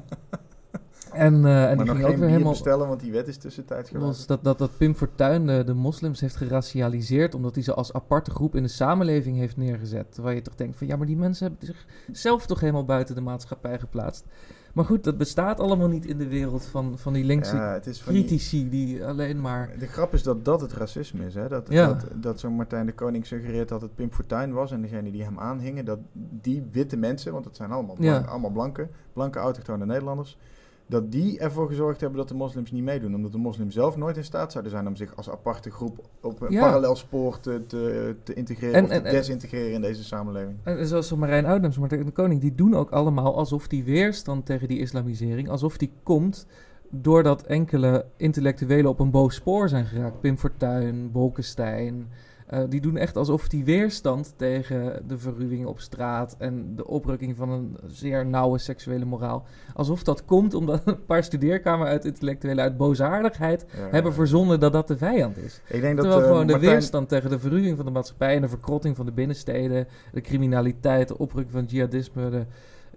en, 1.12 1.44
eh, 1.44 1.70
en 1.70 1.76
maar 1.76 1.84
die 1.84 1.84
nog 1.84 1.86
ging 1.86 1.98
geen 1.98 2.04
ook 2.04 2.16
weer 2.16 2.28
helemaal 2.28 2.52
bestellen, 2.52 2.88
want 2.88 3.00
die 3.00 3.12
wet 3.12 3.28
is 3.28 3.36
tussentijd 3.36 3.92
los. 3.92 4.02
gelost. 4.02 4.28
Dat, 4.28 4.44
dat, 4.44 4.58
dat 4.58 4.76
Pim 4.76 4.94
Fortuyn 4.94 5.46
de, 5.46 5.64
de 5.64 5.74
moslims 5.74 6.20
heeft 6.20 6.36
geracialiseerd... 6.36 7.34
omdat 7.34 7.54
hij 7.54 7.64
ze 7.64 7.74
als 7.74 7.92
aparte 7.92 8.30
groep 8.30 8.54
in 8.54 8.62
de 8.62 8.68
samenleving 8.68 9.36
heeft 9.36 9.56
neergezet. 9.56 10.12
Terwijl 10.12 10.34
je 10.34 10.42
toch 10.42 10.54
denkt 10.54 10.76
van... 10.76 10.86
ja, 10.86 10.96
maar 10.96 11.06
die 11.06 11.16
mensen 11.16 11.46
hebben 11.46 11.76
zichzelf 12.06 12.46
toch 12.46 12.60
helemaal 12.60 12.84
buiten 12.84 13.14
de 13.14 13.20
maatschappij 13.20 13.78
geplaatst. 13.78 14.24
Maar 14.72 14.84
goed, 14.84 15.04
dat 15.04 15.16
bestaat 15.18 15.60
allemaal 15.60 15.88
niet 15.88 16.06
in 16.06 16.18
de 16.18 16.28
wereld 16.28 16.64
van, 16.64 16.98
van 16.98 17.12
die 17.12 17.24
linkse 17.24 17.56
Ja, 17.56 17.72
het 17.72 17.86
is 17.86 18.00
van 18.02 18.12
die- 18.12 18.24
critici... 18.24 18.68
die 18.68 19.04
alleen 19.04 19.40
maar... 19.40 19.70
De 19.78 19.86
grap 19.86 20.14
is 20.14 20.22
dat 20.22 20.44
dat 20.44 20.60
het 20.60 20.72
racisme 20.72 21.26
is. 21.26 21.34
Hè? 21.34 21.48
Dat, 21.48 21.66
Ja. 21.70 21.86
dat, 21.86 22.06
dat 22.14 22.40
zo'n 22.40 22.52
Martijn 22.54 22.86
de 22.86 22.92
Koning 22.92 23.26
suggereert 23.26 23.68
dat 23.68 23.80
het 23.80 23.94
Pim 23.94 24.12
Fortuyn 24.12 24.52
was. 24.52 24.72
En 24.72 24.82
degene 24.82 25.10
die 25.10 25.22
hem 25.24 25.38
aanhingen, 25.38 25.84
dat 25.84 25.98
die 26.40 26.62
witte 26.70 26.96
mensen, 26.96 27.32
want 27.32 27.44
het 27.44 27.56
zijn 27.56 27.70
allemaal, 27.70 27.96
Ja. 27.98 28.18
allemaal 28.18 28.50
blanke, 28.50 28.88
blanke 29.12 29.38
autochtone 29.38 29.86
Nederlanders. 29.86 30.38
Dat 30.86 31.12
die 31.12 31.38
ervoor 31.38 31.68
gezorgd 31.68 32.00
hebben 32.00 32.18
dat 32.18 32.28
de 32.28 32.34
moslims 32.34 32.70
niet 32.70 32.82
meedoen. 32.82 33.14
Omdat 33.14 33.32
de 33.32 33.38
moslims 33.38 33.74
zelf 33.74 33.96
nooit 33.96 34.16
in 34.16 34.24
staat 34.24 34.52
zouden 34.52 34.72
zijn 34.72 34.86
om 34.86 34.96
zich 34.96 35.16
als 35.16 35.30
aparte 35.30 35.70
groep 35.70 35.98
op 36.20 36.40
een 36.40 36.52
Ja. 36.52 36.60
parallel 36.60 36.96
spoor 36.96 37.40
te, 37.40 37.60
te, 37.66 38.14
te 38.22 38.34
integreren 38.34 38.74
En- 38.74 38.82
of 38.84 38.88
te 38.88 38.94
en- 38.94 39.04
en- 39.04 39.12
desintegreren 39.12 39.72
in 39.72 39.80
deze 39.80 40.04
samenleving. 40.04 40.56
En 40.62 40.86
zoals 40.86 41.08
zo 41.08 41.16
Marijn 41.16 41.46
Oudnems, 41.46 41.78
Martijn 41.78 42.04
de 42.04 42.10
Koning, 42.10 42.40
die 42.40 42.54
doen 42.54 42.74
ook 42.74 42.90
allemaal 42.90 43.36
alsof 43.36 43.68
die 43.68 43.84
weerstand 43.84 44.46
tegen 44.46 44.68
die 44.68 44.78
islamisering, 44.78 45.48
alsof 45.48 45.76
die 45.76 45.92
komt 46.02 46.46
doordat 46.90 47.42
enkele 47.42 48.04
intellectuelen 48.16 48.90
op 48.90 49.00
een 49.00 49.10
boos 49.10 49.34
spoor 49.34 49.68
zijn 49.68 49.84
geraakt. 49.84 50.20
Pim 50.20 50.38
Fortuyn, 50.38 51.10
Bolkestein. 51.12 52.08
Eh, 52.46 52.60
die 52.68 52.80
doen 52.80 52.96
echt 52.96 53.16
alsof 53.16 53.48
die 53.48 53.64
weerstand 53.64 54.34
tegen 54.36 55.02
de 55.06 55.18
verruwing 55.18 55.66
op 55.66 55.80
straat 55.80 56.34
en 56.38 56.72
de 56.76 56.86
oprukking 56.86 57.36
van 57.36 57.50
een 57.50 57.76
zeer 57.86 58.26
nauwe 58.26 58.58
seksuele 58.58 59.04
moraal, 59.04 59.44
alsof 59.74 60.02
dat 60.02 60.24
komt 60.24 60.54
omdat 60.54 60.82
een 60.86 61.04
paar 61.04 61.24
studeerkamer 61.24 61.86
uit 61.86 62.04
intellectuelen 62.04 62.64
uit 62.64 62.76
boosaardigheid 62.76 63.66
Ja. 63.76 63.88
hebben 63.90 64.12
verzonnen 64.14 64.60
dat 64.60 64.72
dat 64.72 64.88
de 64.88 64.96
vijand 64.96 65.36
is. 65.36 65.60
Ik 65.68 65.80
denk 65.80 65.96
dat 65.96 66.04
Terwijl 66.04 66.20
eh, 66.22 66.26
gewoon 66.30 66.46
de 66.46 66.52
Martijn- 66.52 66.72
weerstand 66.72 67.08
tegen 67.08 67.30
de 67.30 67.38
verruwing 67.38 67.76
van 67.76 67.84
de 67.86 67.92
maatschappij 67.92 68.34
en 68.34 68.40
de 68.42 68.48
verkrotting 68.48 68.96
van 68.96 69.06
de 69.06 69.12
binnensteden, 69.12 69.86
de 70.12 70.20
criminaliteit, 70.20 71.08
de 71.08 71.18
oprukking 71.18 71.52
van 71.52 71.64
jihadisme, 71.64 72.30
de 72.30 72.44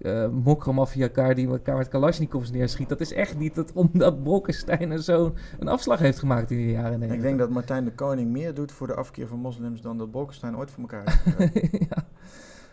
uh, 0.02 0.30
mokromafia 0.30 1.34
die 1.34 1.48
elkaar 1.48 1.78
met 1.78 1.88
kalasjnikovs 1.88 2.52
neerschiet. 2.52 2.90
Dat 2.90 3.02
is 3.02 3.14
echt 3.14 3.38
niet 3.38 3.56
dat, 3.56 3.72
omdat 3.74 4.24
Bolkestein 4.24 4.92
en 4.92 5.04
zo 5.04 5.34
een 5.60 5.68
afslag 5.68 6.00
heeft 6.00 6.20
gemaakt 6.20 6.52
in 6.52 6.58
de 6.58 6.72
jaren 6.72 7.00
90. 7.00 7.16
Ik 7.16 7.22
denk 7.22 7.40
dat 7.40 7.50
Martijn 7.50 7.86
de 7.86 7.92
Koning 7.92 8.32
meer 8.32 8.54
doet 8.54 8.72
voor 8.72 8.88
de 8.88 8.96
afkeer 8.96 9.28
van 9.28 9.40
moslims 9.40 9.82
dan 9.82 9.98
dat 9.98 10.12
Bolkestein 10.12 10.58
ooit 10.58 10.72
voor 10.72 10.82
elkaar 10.82 11.22
heeft 11.38 11.72
ja. 11.90 12.06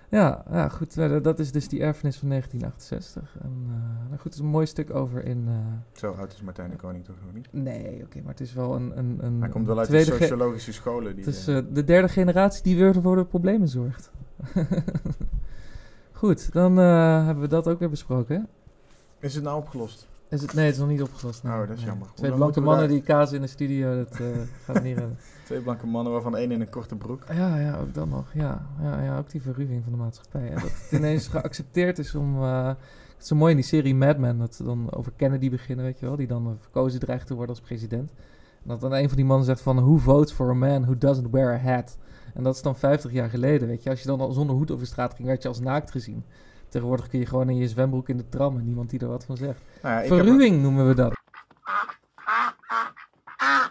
Ja, 0.09 0.45
ja, 0.50 0.69
goed. 0.69 0.99
eh, 0.99 1.23
Dat 1.23 1.38
is 1.38 1.52
dus 1.52 1.69
die 1.69 1.81
erfenis 1.81 2.17
van 2.17 2.29
1968. 2.29 3.37
En, 3.43 3.64
uh, 3.67 4.09
nou 4.09 4.14
goed, 4.17 4.25
het 4.25 4.33
is 4.35 4.38
een 4.38 4.47
mooi 4.47 4.67
stuk 4.67 4.95
over 4.95 5.25
in... 5.25 5.45
Uh... 5.49 5.55
Zo 5.93 6.12
oud 6.12 6.33
is 6.33 6.43
Martijn 6.43 6.71
de 6.71 6.76
Koning 6.76 7.05
toch 7.05 7.17
nog 7.25 7.35
niet? 7.35 7.49
Nee, 7.50 8.02
oké, 8.05 8.21
maar 8.21 8.31
het 8.31 8.41
is 8.41 8.52
wel 8.52 8.75
een... 8.75 8.99
een, 8.99 9.19
een 9.21 9.41
Hij 9.41 9.49
komt 9.49 9.67
wel 9.67 9.79
uit 9.79 9.91
de 9.91 10.05
sociologische 10.05 10.73
scholen. 10.73 11.17
Die, 11.17 11.25
het 11.25 11.35
is 11.35 11.45
de 11.45 11.85
derde 11.85 12.09
generatie 12.09 12.62
die 12.62 12.76
weer 12.76 13.02
voor 13.02 13.17
de 13.17 13.25
problemen 13.25 13.69
zorgt. 13.69 14.11
goed, 16.23 16.52
dan 16.52 16.79
uh, 16.79 17.25
hebben 17.25 17.43
we 17.43 17.49
dat 17.49 17.69
ook 17.69 17.79
weer 17.79 17.91
besproken. 17.91 18.37
Hè? 18.37 18.43
Is 19.26 19.35
het 19.35 19.45
nou 19.45 19.59
opgelost? 19.59 20.09
Is 20.29 20.43
het, 20.43 20.52
nee, 20.55 20.64
het 20.64 20.75
is 20.75 20.81
nog 20.81 20.88
niet 20.88 21.02
opgelost. 21.02 21.45
Oh, 21.45 21.59
dat 21.59 21.71
is 21.71 21.76
nee. 21.76 21.87
jammer. 21.87 22.09
Twee 22.14 22.33
blanke 22.33 22.61
mannen 22.61 22.88
die 22.88 23.02
kaas 23.02 23.33
in 23.33 23.41
de 23.41 23.47
studio, 23.47 24.05
dat 24.05 24.21
uh, 24.21 24.26
gaat 24.64 24.83
niet 24.83 24.99
redden. 24.99 25.19
Twee 25.45 25.61
blanke 25.61 25.87
mannen, 25.87 26.12
waarvan 26.12 26.37
één 26.37 26.50
in 26.50 26.61
een 26.61 26.71
korte 26.71 26.97
broek. 26.97 27.25
Ja, 27.33 27.59
ja, 27.59 27.79
ook 27.79 27.95
dan 27.95 28.09
nog. 28.09 28.33
Ja, 28.35 28.67
ja, 28.81 29.02
ja 29.02 29.19
ook 29.19 29.31
die 29.31 29.43
verruwing 29.43 29.83
van 29.83 29.93
de 29.93 29.99
maatschappij. 29.99 30.45
Ja, 30.45 30.55
dat 30.55 30.62
het 30.62 30.93
ineens 30.93 31.29
geaccepteerd 31.37 31.99
is 31.99 32.14
om... 32.14 32.43
Uh, 32.43 32.67
het 32.67 33.21
is 33.21 33.26
zo 33.26 33.37
mooi 33.37 33.50
in 33.50 33.57
die 33.57 33.67
serie 33.67 33.95
Mad 33.95 34.19
Men, 34.19 34.38
dat 34.38 34.55
ze 34.55 34.64
dan 34.64 34.93
over 34.93 35.12
Kennedy 35.17 35.50
beginnen, 35.50 35.85
weet 35.85 35.99
je 35.99 36.07
wel. 36.07 36.17
Die 36.17 36.26
dan 36.26 36.57
verkozen 36.61 37.00
dreigt 37.00 37.26
te 37.26 37.35
worden 37.35 37.55
als 37.55 37.64
president. 37.64 38.11
En 38.62 38.69
dat 38.69 38.81
dan 38.81 38.95
een 38.95 39.09
van 39.09 39.17
die 39.17 39.26
mannen 39.26 39.47
zegt 39.47 39.61
van... 39.61 39.81
Who 39.81 39.97
votes 39.97 40.33
for 40.33 40.50
a 40.50 40.55
man 40.55 40.83
who 40.83 40.99
doesn't 40.99 41.31
wear 41.31 41.52
a 41.52 41.59
hat? 41.59 41.97
En 42.34 42.42
dat 42.42 42.54
is 42.54 42.62
dan 42.62 42.76
50 42.76 43.12
jaar 43.12 43.28
geleden, 43.30 43.68
weet 43.68 43.82
je. 43.82 43.90
Als 43.90 44.00
je 44.00 44.06
dan 44.06 44.20
al 44.20 44.32
zonder 44.32 44.56
hoed 44.56 44.70
over 44.70 44.86
straat 44.86 45.14
ging, 45.14 45.28
werd 45.28 45.42
je 45.42 45.48
als 45.48 45.60
naakt 45.60 45.90
gezien. 45.90 46.24
Tegenwoordig 46.68 47.08
kun 47.08 47.18
je 47.18 47.26
gewoon 47.26 47.48
in 47.48 47.56
je 47.56 47.68
zwembroek 47.68 48.08
in 48.08 48.16
de 48.16 48.28
tram 48.28 48.56
en 48.58 48.64
niemand 48.64 48.90
die 48.90 49.00
er 49.00 49.08
wat 49.08 49.24
van 49.24 49.36
zegt. 49.36 49.60
Nou 49.82 49.94
ja, 49.94 50.00
ik 50.02 50.08
heb, 50.08 50.18
Verruwing 50.18 50.62
noemen 50.62 50.88
we 50.88 50.94
dat. 50.94 51.12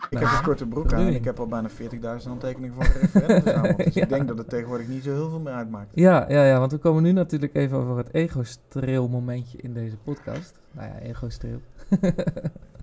ik 0.09 0.17
heb 0.19 0.31
een 0.31 0.43
korte 0.43 0.65
broek 0.65 0.93
aan 0.93 0.99
en 1.07 1.13
ik 1.15 1.23
heb 1.23 1.39
al 1.39 1.47
bijna 1.47 1.69
40.000 1.69 2.27
handtekeningen 2.27 2.73
voor 2.75 2.83
een 2.85 2.91
referendum. 2.99 3.75
Dus 3.85 3.93
Ja. 3.93 4.01
ik 4.03 4.09
denk 4.09 4.27
dat 4.27 4.37
het 4.37 4.49
tegenwoordig 4.49 4.87
niet 4.87 5.03
zo 5.03 5.09
heel 5.11 5.29
veel 5.29 5.39
meer 5.39 5.53
uitmaakt. 5.53 5.89
Ja, 5.93 6.25
ja, 6.29 6.43
ja, 6.45 6.59
want 6.59 6.71
we 6.71 6.77
komen 6.77 7.03
nu 7.03 7.11
natuurlijk 7.11 7.55
even 7.55 7.77
over 7.77 7.97
het 7.97 8.13
ego-streel 8.13 9.07
momentje 9.07 9.57
in 9.57 9.73
deze 9.73 9.97
podcast. 9.97 10.59
Nou 10.71 10.87
ja, 10.87 10.99
ego-streel. 10.99 11.61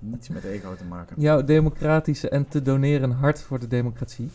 Niets 0.00 0.28
met 0.28 0.44
ego 0.44 0.74
te 0.74 0.84
maken. 0.84 1.16
Jouw 1.20 1.44
democratische 1.44 2.28
en 2.28 2.48
te 2.48 2.62
doneren 2.62 3.10
hart 3.10 3.40
voor 3.42 3.58
de 3.58 3.66
democratie. 3.68 4.30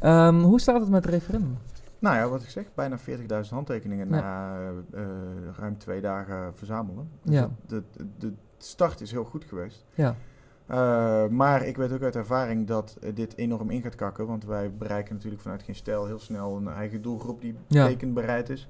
Ehm, 0.00 0.40
hoe 0.40 0.60
staat 0.60 0.80
het 0.80 0.90
met 0.90 1.04
het 1.04 1.14
referendum? 1.14 1.58
Nou 1.98 2.16
ja, 2.16 2.28
wat 2.28 2.42
ik 2.42 2.48
zeg, 2.48 2.64
bijna 2.74 2.98
40.000 2.98 3.50
handtekeningen 3.54 4.08
Ja. 4.08 4.14
na 4.20 4.56
eh, 4.92 5.02
ruim 5.58 5.78
twee 5.78 6.00
dagen 6.00 6.54
verzamelen. 6.56 7.08
Dus 7.22 7.34
Ja. 7.34 7.50
De, 7.66 7.82
de, 7.96 8.06
de 8.18 8.32
start 8.58 9.00
is 9.00 9.10
heel 9.10 9.24
goed 9.24 9.44
geweest. 9.44 9.84
Ja, 9.94 10.14
Eh, 10.66 11.26
maar 11.26 11.66
ik 11.66 11.76
weet 11.76 11.92
ook 11.92 12.02
uit 12.02 12.16
ervaring 12.16 12.66
dat 12.66 12.98
dit 13.14 13.36
enorm 13.36 13.70
in 13.70 13.82
gaat 13.82 13.94
kakken. 13.94 14.26
Want 14.26 14.44
wij 14.44 14.72
bereiken 14.76 15.14
natuurlijk 15.14 15.42
vanuit 15.42 15.62
geen 15.62 15.74
stijl 15.74 16.06
heel 16.06 16.18
snel 16.18 16.56
een 16.56 16.68
eigen 16.68 17.02
doelgroep 17.02 17.40
die 17.40 17.56
Ja. 17.66 17.86
tekenbereid 17.86 18.48
is. 18.50 18.68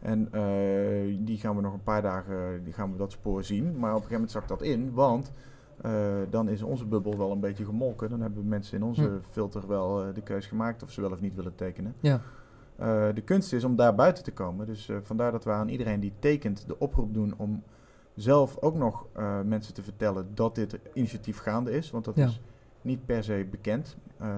En 0.00 0.28
eh, 0.32 1.16
die 1.18 1.38
gaan 1.38 1.56
we 1.56 1.62
nog 1.62 1.72
een 1.72 1.82
paar 1.82 2.02
dagen 2.02 2.64
die 2.64 2.72
gaan 2.72 2.92
we 2.92 2.98
dat 2.98 3.12
spoor 3.12 3.44
zien. 3.44 3.64
Maar 3.64 3.74
op 3.74 3.80
een 3.82 3.90
gegeven 4.08 4.12
moment 4.12 4.30
zakt 4.30 4.48
dat 4.48 4.62
in. 4.62 4.92
Want 4.92 5.32
eh, 5.82 5.90
dan 6.30 6.48
is 6.48 6.62
onze 6.62 6.86
bubbel 6.86 7.18
wel 7.18 7.30
een 7.32 7.40
beetje 7.40 7.64
gemolken. 7.64 8.10
Dan 8.10 8.20
hebben 8.20 8.48
mensen 8.48 8.76
in 8.76 8.84
onze 8.84 9.02
Hm. 9.02 9.18
filter 9.30 9.66
wel 9.68 10.02
eh, 10.04 10.14
de 10.14 10.20
keus 10.22 10.46
gemaakt 10.46 10.82
of 10.82 10.90
ze 10.90 11.00
wel 11.00 11.10
of 11.10 11.20
niet 11.20 11.34
willen 11.34 11.54
tekenen. 11.54 11.94
ja, 12.00 12.20
Eh, 12.76 13.08
de 13.14 13.20
kunst 13.20 13.52
is 13.52 13.64
om 13.64 13.76
daar 13.76 13.94
buiten 13.94 14.24
te 14.24 14.32
komen. 14.32 14.66
Dus 14.66 14.90
vandaar 15.02 15.32
dat 15.32 15.44
we 15.44 15.50
aan 15.50 15.68
iedereen 15.68 16.00
die 16.00 16.12
tekent 16.18 16.64
de 16.66 16.78
oproep 16.78 17.14
doen 17.14 17.34
om 17.36 17.62
zelf 18.14 18.56
ook 18.60 18.74
nog 18.74 19.06
mensen 19.44 19.74
te 19.74 19.82
vertellen 19.82 20.26
dat 20.34 20.54
dit 20.54 20.78
initiatief 20.92 21.38
gaande 21.38 21.70
is. 21.70 21.90
Want 21.90 22.04
dat 22.04 22.14
Ja. 22.14 22.26
is 22.26 22.40
niet 22.82 23.06
per 23.06 23.24
se 23.24 23.46
bekend. 23.50 23.96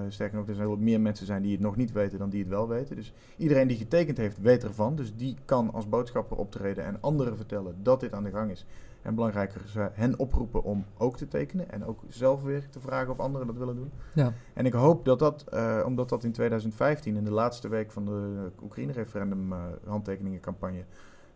Sterker 0.08 0.38
nog, 0.38 0.48
er 0.48 0.54
zijn 0.54 0.66
heel 0.66 0.76
meer 0.76 1.00
mensen 1.00 1.26
zijn 1.26 1.42
die 1.42 1.52
het 1.52 1.60
nog 1.60 1.76
niet 1.76 1.92
weten 1.92 2.18
dan 2.18 2.30
die 2.30 2.40
het 2.40 2.48
wel 2.48 2.68
weten. 2.68 2.96
Dus 2.96 3.12
iedereen 3.36 3.68
die 3.68 3.76
getekend 3.76 4.16
heeft, 4.16 4.38
weet 4.40 4.64
ervan. 4.64 4.96
Dus 4.96 5.16
die 5.16 5.36
kan 5.44 5.72
als 5.72 5.88
boodschapper 5.88 6.36
optreden 6.36 6.84
en 6.84 6.96
anderen 7.00 7.36
vertellen 7.36 7.74
dat 7.82 8.00
dit 8.00 8.12
aan 8.12 8.24
de 8.24 8.30
gang 8.30 8.50
is. 8.50 8.66
En 9.02 9.14
belangrijker 9.14 9.60
is 9.64 9.74
hen 9.92 10.18
oproepen 10.18 10.62
om 10.62 10.84
ook 10.98 11.16
te 11.16 11.28
tekenen. 11.28 11.70
En 11.70 11.84
ook 11.84 12.00
zelf 12.08 12.42
weer 12.42 12.68
te 12.68 12.80
vragen 12.80 13.10
of 13.10 13.20
anderen 13.20 13.46
dat 13.46 13.56
willen 13.56 13.76
doen. 13.76 13.90
ja, 14.14 14.32
En 14.54 14.66
ik 14.66 14.72
hoop 14.72 15.04
dat 15.04 15.18
dat, 15.18 15.44
eh, 15.48 15.82
omdat 15.86 16.08
dat 16.08 16.24
in 16.24 16.32
2015, 16.32 17.16
in 17.16 17.24
de 17.24 17.30
laatste 17.32 17.68
week 17.68 17.90
van 17.92 18.04
de 18.04 18.50
Oekraïne-referendum 18.62 19.52
eh, 19.52 19.58
handtekeningencampagne, 19.86 20.84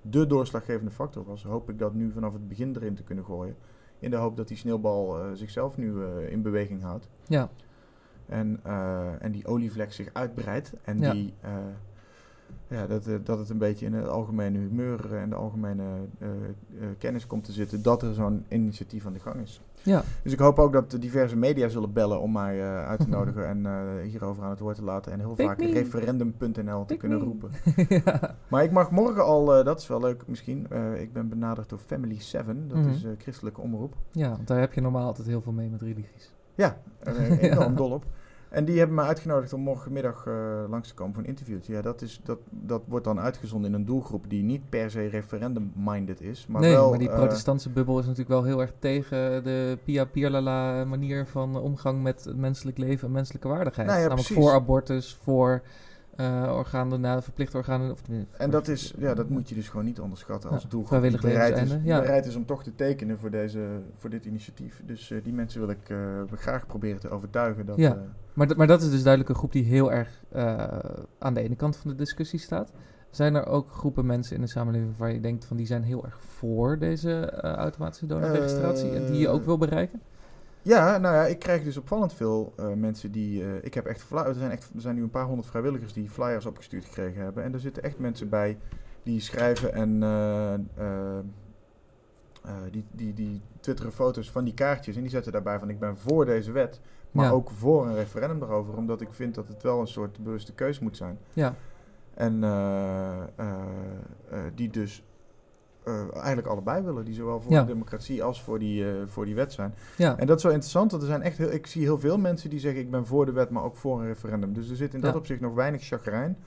de 0.02 0.26
doorslaggevende 0.26 0.90
factor 0.90 1.25
was, 1.25 1.44
hoop 1.44 1.70
ik 1.70 1.78
dat 1.78 1.94
nu 1.94 2.11
vanaf 2.12 2.32
het 2.32 2.49
begin 2.49 2.76
erin 2.76 2.94
te 2.94 3.02
kunnen 3.02 3.25
gooien. 3.25 3.56
In 3.99 4.11
de 4.11 4.16
hoop 4.16 4.37
dat 4.37 4.49
die 4.49 4.56
sneeuwbal 4.56 5.18
eh, 5.18 5.26
zichzelf 5.35 5.76
nu 5.76 6.04
in 6.04 6.42
beweging 6.42 6.82
houdt. 6.82 7.08
ja, 7.26 7.49
En, 8.26 8.61
en 9.20 9.32
die 9.32 9.46
olievlek 9.46 9.92
zich 9.92 10.11
uitbreidt. 10.12 10.73
En 10.82 10.99
Ja. 10.99 11.12
die, 11.12 11.35
ja, 12.69 12.87
dat, 12.87 13.07
eh, 13.07 13.15
dat 13.25 13.38
het 13.38 13.49
een 13.50 13.59
beetje 13.59 13.87
in 13.87 13.93
het 13.93 14.09
algemene 14.09 14.59
humeur 14.59 15.15
en 15.15 15.29
de 15.31 15.37
algemene 15.37 15.83
eh, 16.19 16.29
eh, 16.29 16.35
kennis 16.99 17.26
komt 17.26 17.45
te 17.45 17.53
zitten 17.53 17.83
dat 17.83 18.03
er 18.03 18.15
zo'n 18.15 18.45
initiatief 18.49 19.07
aan 19.07 19.12
de 19.12 19.19
gang 19.21 19.41
is. 19.43 19.61
ja. 19.83 20.03
Dus 20.23 20.33
ik 20.33 20.38
hoop 20.38 20.59
ook 20.59 20.73
dat 20.73 20.91
de 20.91 20.99
diverse 20.99 21.37
media 21.37 21.69
zullen 21.69 21.93
bellen 21.93 22.21
om 22.21 22.33
mij 22.33 22.61
eh, 22.61 22.87
uit 22.87 23.00
te 23.00 23.09
nodigen 23.19 23.47
en 23.47 23.67
eh, 23.67 23.83
hierover 24.11 24.43
aan 24.45 24.50
het 24.50 24.61
woord 24.61 24.76
te 24.76 24.83
laten. 24.85 25.12
En 25.12 25.19
heel 25.19 25.35
Pick 25.35 25.47
vaak 25.47 25.61
referendum.nl 25.61 26.79
te 26.81 26.85
Pick 26.87 26.99
kunnen 26.99 27.19
me. 27.19 27.25
roepen. 27.25 27.50
ja. 28.05 28.37
Maar 28.49 28.65
ik 28.65 28.71
mag 28.71 28.91
morgen 28.91 29.25
al, 29.25 29.55
eh, 29.59 29.65
dat 29.65 29.81
is 29.81 29.87
wel 29.87 30.00
leuk 30.00 30.23
misschien, 30.26 30.67
eh, 30.71 31.00
ik 31.00 31.12
ben 31.12 31.29
benaderd 31.29 31.69
door 31.69 31.79
Family 31.79 32.21
7, 32.21 32.69
dat 32.69 32.79
Mhm. 32.79 32.88
is 32.88 33.05
eh 33.05 33.11
christelijke 33.19 33.61
omroep. 33.61 33.95
Ja, 34.11 34.31
want 34.31 34.47
daar 34.49 34.61
heb 34.61 34.73
je 34.73 34.81
normaal 34.81 35.07
altijd 35.07 35.29
heel 35.29 35.41
veel 35.43 35.53
mee 35.53 35.69
met 35.71 35.81
religies. 35.83 36.33
Ja, 36.55 36.79
eh, 36.99 37.43
enorm 37.50 37.71
Ja. 37.71 37.76
dol 37.76 37.91
op. 37.91 38.05
En 38.57 38.65
die 38.65 38.79
hebben 38.79 38.97
me 38.97 39.03
uitgenodigd 39.03 39.53
om 39.53 39.61
morgenmiddag 39.61 40.27
eh, 40.27 40.35
langs 40.69 40.89
te 40.89 40.95
komen 40.95 41.15
voor 41.15 41.23
een 41.23 41.29
interview. 41.29 41.59
Ja, 41.63 41.83
dat, 41.83 42.03
is, 42.03 42.21
dat, 42.25 42.39
dat 42.51 42.83
wordt 42.87 43.05
dan 43.05 43.21
uitgezonden 43.21 43.71
in 43.71 43.77
een 43.77 43.85
doelgroep 43.85 44.25
die 44.29 44.43
niet 44.43 44.69
per 44.69 44.91
se 44.91 45.07
referendum-minded 45.07 46.21
is. 46.21 46.47
Maar 46.47 46.61
nee, 46.61 46.73
wel, 46.73 46.91
maar 46.91 46.99
die 46.99 47.11
eh, 47.11 47.17
protestantse 47.17 47.71
bubbel 47.71 47.99
is 47.99 48.05
natuurlijk 48.05 48.31
wel 48.31 48.45
heel 48.45 48.61
erg 48.61 48.73
tegen 48.79 49.45
de 49.45 49.79
pia 49.85 50.05
pierlala 50.05 50.85
manier 50.85 51.27
van 51.27 51.57
omgang 51.57 52.03
met 52.03 52.25
het 52.25 52.37
menselijk 52.37 52.79
leven 52.79 53.07
en 53.07 53.13
menselijke 53.15 53.49
waardigheid. 53.49 53.89
Nou 53.89 54.01
ja, 54.01 54.07
Namelijk 54.09 54.29
precies. 54.29 54.45
voor 54.45 54.55
abortus, 54.55 55.19
voor 55.23 55.63
organen, 56.56 57.00
na 57.00 57.23
verplichte 57.23 57.56
organen. 57.56 57.90
Of, 57.90 58.02
En 58.37 58.50
dat, 58.50 58.68
is, 58.68 58.94
ja, 58.99 59.14
dat 59.14 59.28
moet 59.28 59.49
je 59.49 59.54
dus 59.54 59.68
gewoon 59.68 59.85
niet 59.85 60.00
onderschatten 60.00 60.50
als 60.50 60.62
Ja, 60.62 60.68
doelgroep 60.68 61.02
die 61.02 61.20
bereid 61.20 61.59
is, 61.59 61.76
ja. 61.83 62.00
bereid 62.00 62.26
is 62.26 62.37
om 62.37 62.46
toch 62.46 62.62
te 62.62 62.74
tekenen 62.74 63.18
voor, 63.18 63.31
deze, 63.31 63.61
voor 63.94 64.11
dit 64.11 64.24
initiatief. 64.24 64.83
Dus 64.85 65.11
eh, 65.11 65.18
die 65.22 65.33
mensen 65.33 65.61
wil 65.61 65.70
ik 65.70 65.88
eh, 65.88 65.98
graag 66.33 66.66
proberen 66.66 67.00
te 67.00 67.09
overtuigen. 67.09 67.66
Dat, 67.66 67.76
Ja. 67.76 68.02
Maar, 68.33 68.57
maar 68.57 68.66
dat 68.66 68.83
is 68.83 68.90
dus 68.90 69.02
duidelijk 69.02 69.29
een 69.29 69.38
groep 69.38 69.52
die 69.52 69.64
heel 69.64 69.92
erg 69.92 70.24
aan 71.18 71.35
de 71.35 71.40
ene 71.40 71.57
kant 71.57 71.76
van 71.76 71.90
de 71.90 71.96
discussie 71.96 72.38
staat. 72.38 72.72
Zijn 73.11 73.35
er 73.35 73.46
ook 73.46 73.70
groepen 73.70 74.07
mensen 74.07 74.37
in 74.37 74.42
de 74.42 74.48
samenleving 74.48 74.96
waar 74.96 75.12
je 75.12 75.20
denkt 75.20 75.44
van 75.44 75.57
die 75.57 75.66
zijn 75.66 75.83
heel 75.83 76.05
erg 76.05 76.20
voor 76.20 76.79
deze 76.79 77.31
automatische 77.40 78.07
donorregistratie 78.07 78.90
en 78.90 79.07
die 79.07 79.18
je 79.18 79.29
ook 79.29 79.44
wil 79.44 79.59
bereiken? 79.59 80.00
Ja, 80.66 80.98
nou 80.98 81.14
ja, 81.14 81.26
ik 81.26 81.38
krijg 81.38 81.62
dus 81.64 81.76
opvallend 81.76 82.12
veel 82.12 82.52
eh, 82.57 82.72
mensen 82.72 83.12
die... 83.12 83.42
eh, 83.42 83.64
ik 83.64 83.74
heb 83.74 83.87
echt, 83.87 84.11
er, 84.11 84.35
zijn 84.35 84.50
echt, 84.50 84.70
er 84.74 84.81
zijn 84.81 84.94
nu 84.94 85.02
een 85.02 85.11
paar 85.11 85.24
honderd 85.24 85.48
vrijwilligers 85.48 85.92
die 85.92 86.11
flyers 86.11 86.46
opgestuurd 86.46 86.85
gekregen 86.85 87.22
hebben. 87.22 87.42
En 87.44 87.52
er 87.52 87.61
zitten 87.61 87.83
echt 87.83 87.98
mensen 87.98 88.29
bij 88.29 88.59
die 89.02 89.20
schrijven 89.20 89.72
en... 89.72 90.02
eh, 90.74 92.52
die, 92.70 92.85
die, 92.92 93.14
die 93.14 93.40
twitteren 93.61 93.92
foto's 93.92 94.31
van 94.31 94.44
die 94.44 94.55
kaartjes 94.55 94.94
en 94.96 95.00
die 95.02 95.11
zetten 95.11 95.33
daarbij 95.33 95.59
van 95.59 95.70
ik 95.70 95.79
ben 95.79 95.96
voor 95.96 96.24
deze 96.24 96.52
wet, 96.52 96.81
maar 97.11 97.24
Ja. 97.24 97.31
ook 97.31 97.50
voor 97.50 97.87
een 97.87 97.94
referendum 97.94 98.42
erover, 98.42 98.76
omdat 98.76 99.00
ik 99.00 99.12
vind 99.12 99.35
dat 99.35 99.48
het 99.48 99.62
wel 99.62 99.81
een 99.81 99.87
soort 99.87 100.22
bewuste 100.22 100.52
keus 100.52 100.79
moet 100.79 100.96
zijn. 100.96 101.18
Ja, 101.33 101.55
En 102.14 102.40
die 104.55 104.70
dus 104.70 105.05
eh, 105.87 105.94
eigenlijk 106.16 106.46
allebei 106.46 106.83
willen. 106.83 107.05
Die 107.05 107.14
zowel 107.14 107.40
voor 107.40 107.53
Ja. 107.53 107.61
de 107.61 107.66
democratie 107.72 108.22
als 108.22 108.42
voor 108.42 108.59
die, 108.59 108.85
eh, 108.85 108.92
voor 109.07 109.25
die 109.25 109.35
wet 109.35 109.53
zijn. 109.53 109.75
ja, 109.96 110.18
En 110.18 110.27
dat 110.27 110.37
is 110.37 110.42
wel 110.42 110.53
interessant, 110.53 110.90
want 110.90 111.03
er 111.03 111.09
zijn 111.09 111.22
echt 111.22 111.38
heel, 111.38 111.53
ik 111.53 111.66
zie 111.66 111.83
heel 111.83 111.99
veel 111.99 112.18
mensen 112.18 112.51
die 112.51 112.59
zeggen 112.59 112.81
ik 112.81 112.90
ben 112.90 113.07
voor 113.07 113.27
de 113.27 113.33
wet, 113.33 113.51
maar 113.51 113.62
ook 113.62 113.77
voor 113.77 114.01
een 114.01 114.07
referendum. 114.07 114.53
Dus 114.53 114.70
er 114.70 114.77
zit 114.77 114.94
in 114.94 115.01
dat 115.01 115.14
opzicht 115.16 115.40
nog 115.40 115.55
weinig 115.55 115.83
chagrijn. 115.85 116.38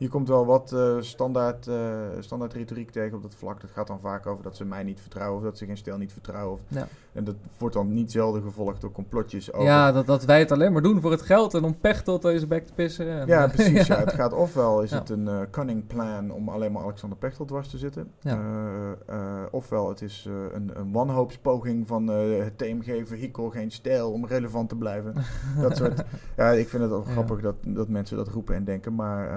Je 0.00 0.08
komt 0.08 0.28
wel 0.28 0.46
wat 0.46 0.72
eh, 0.72 0.96
standaard, 1.00 1.66
eh, 1.66 1.76
standaard 2.20 2.52
retoriek 2.52 2.90
tegen 2.90 3.16
op 3.16 3.22
dat 3.22 3.34
vlak. 3.34 3.60
Dat 3.60 3.70
gaat 3.70 3.86
dan 3.86 4.00
vaak 4.00 4.26
over 4.26 4.42
dat 4.44 4.56
ze 4.56 4.64
mij 4.64 4.82
niet 4.82 5.00
vertrouwen 5.00 5.38
of 5.38 5.44
dat 5.44 5.58
ze 5.58 5.66
geen 5.66 5.76
stel 5.76 5.96
niet 5.98 6.12
vertrouwen. 6.12 6.54
Of, 6.54 6.60
ja. 6.68 6.86
En 7.12 7.24
dat 7.24 7.34
wordt 7.58 7.74
dan 7.74 7.92
niet 7.92 8.12
zelden 8.12 8.42
gevolgd 8.42 8.80
door 8.80 8.92
complotjes 8.92 9.52
over 9.52 9.66
ja 9.66 9.92
dat, 9.92 10.06
dat 10.06 10.24
wij 10.24 10.38
het 10.38 10.52
alleen 10.52 10.72
maar 10.72 10.82
doen 10.82 11.00
voor 11.00 11.10
het 11.10 11.22
geld 11.22 11.54
en 11.54 11.64
om 11.64 11.78
Pechtold 11.78 12.24
uit 12.24 12.36
zijn 12.36 12.48
bek 12.48 12.66
te 12.66 12.72
pissen. 12.72 13.08
En, 13.08 13.26
Ja, 13.26 13.46
precies. 13.54 13.86
ja. 13.86 13.98
Het 13.98 14.12
gaat 14.12 14.32
ofwel 14.32 14.82
is 14.82 14.90
Ja. 14.90 14.98
het 14.98 15.10
een 15.10 15.28
eh, 15.28 15.40
cunning 15.50 15.86
plan 15.86 16.30
om 16.30 16.48
alleen 16.48 16.72
maar 16.72 16.82
Alexander 16.82 17.18
Pechtold 17.18 17.48
dwars 17.48 17.68
te 17.68 17.78
zitten. 17.78 18.10
Ofwel 19.50 19.88
het 19.88 20.02
is 20.02 20.28
een, 20.52 20.70
een 20.74 20.92
wanhoopspoging 20.92 21.86
van 21.86 22.06
het 22.06 22.58
TMG-vehikel, 22.58 23.50
geen 23.50 23.70
stijl, 23.70 24.12
om 24.12 24.26
relevant 24.26 24.68
te 24.68 24.76
blijven. 24.76 25.14
dat 25.60 25.76
soort. 25.76 26.04
Ja, 26.36 26.50
ik 26.50 26.68
vind 26.68 26.82
het 26.82 26.92
ook 26.92 27.06
grappig 27.06 27.40
dat, 27.40 27.54
dat 27.66 27.88
mensen 27.88 28.16
dat 28.16 28.28
roepen 28.28 28.54
en 28.54 28.64
denken. 28.64 28.94
Maar 28.94 29.28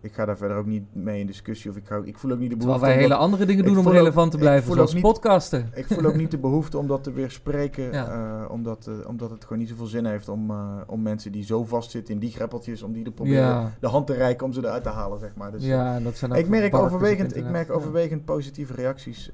ik 0.00 0.12
ga 0.12 0.24
daar 0.24 0.36
verder 0.36 0.56
ook 0.56 0.66
niet 0.66 0.94
mee 0.94 1.20
in 1.20 1.26
discussie. 1.26 1.70
Of 1.70 1.76
ik, 1.76 1.86
ga, 1.86 2.00
ik 2.04 2.18
voel 2.18 2.30
ook 2.30 2.38
niet 2.38 2.50
de 2.50 2.56
Terwijl 2.56 2.78
behoefte... 2.78 2.84
wij 2.86 2.94
om 2.94 2.96
hele 3.02 3.08
dat- 3.14 3.22
andere 3.22 3.44
dingen 3.46 3.64
doen 3.64 3.78
om 3.78 3.86
ook- 3.86 3.92
relevant 3.92 4.30
te 4.30 4.38
blijven, 4.38 4.72
zoals 4.72 4.92
niet- 4.94 5.02
podcasten. 5.02 5.70
ik 5.74 5.86
voel 5.86 6.04
ook 6.04 6.14
niet 6.14 6.30
de 6.30 6.38
behoefte 6.48 6.78
om 6.78 6.86
dat 6.86 7.04
te 7.04 7.12
weerspreken. 7.12 7.92
Ja. 7.92 8.08
eh, 8.44 8.50
omdat, 8.50 8.86
eh, 8.86 9.08
omdat 9.08 9.30
het 9.30 9.42
gewoon 9.42 9.58
niet 9.58 9.68
zoveel 9.68 9.86
zin 9.86 10.04
heeft 10.04 10.28
om, 10.28 10.50
eh, 10.50 10.76
om 10.86 11.02
mensen 11.02 11.32
die 11.32 11.44
zo 11.44 11.64
vastzitten 11.64 12.14
in 12.14 12.20
die 12.20 12.30
greppeltjes... 12.30 12.82
om 12.82 12.92
die 12.92 13.04
te 13.04 13.10
proberen 13.12 13.42
Ja, 13.42 13.72
de 13.80 13.86
hand 13.88 14.06
te 14.06 14.14
reiken 14.14 14.46
om 14.46 14.52
ze 14.52 14.60
eruit 14.60 14.82
te 14.82 14.88
halen, 14.88 15.18
zeg 15.18 15.34
maar. 15.36 15.52
Dus, 15.52 15.64
ja, 15.64 16.00
dat 16.00 16.16
zijn 16.16 16.30
ook 16.32 16.36
ik 16.36 16.48
merk, 16.48 16.74
overwegend, 16.74 17.36
ik 17.36 17.48
merk 17.50 17.70
overwegend 17.70 18.24
positieve 18.24 18.72
reacties. 18.74 19.30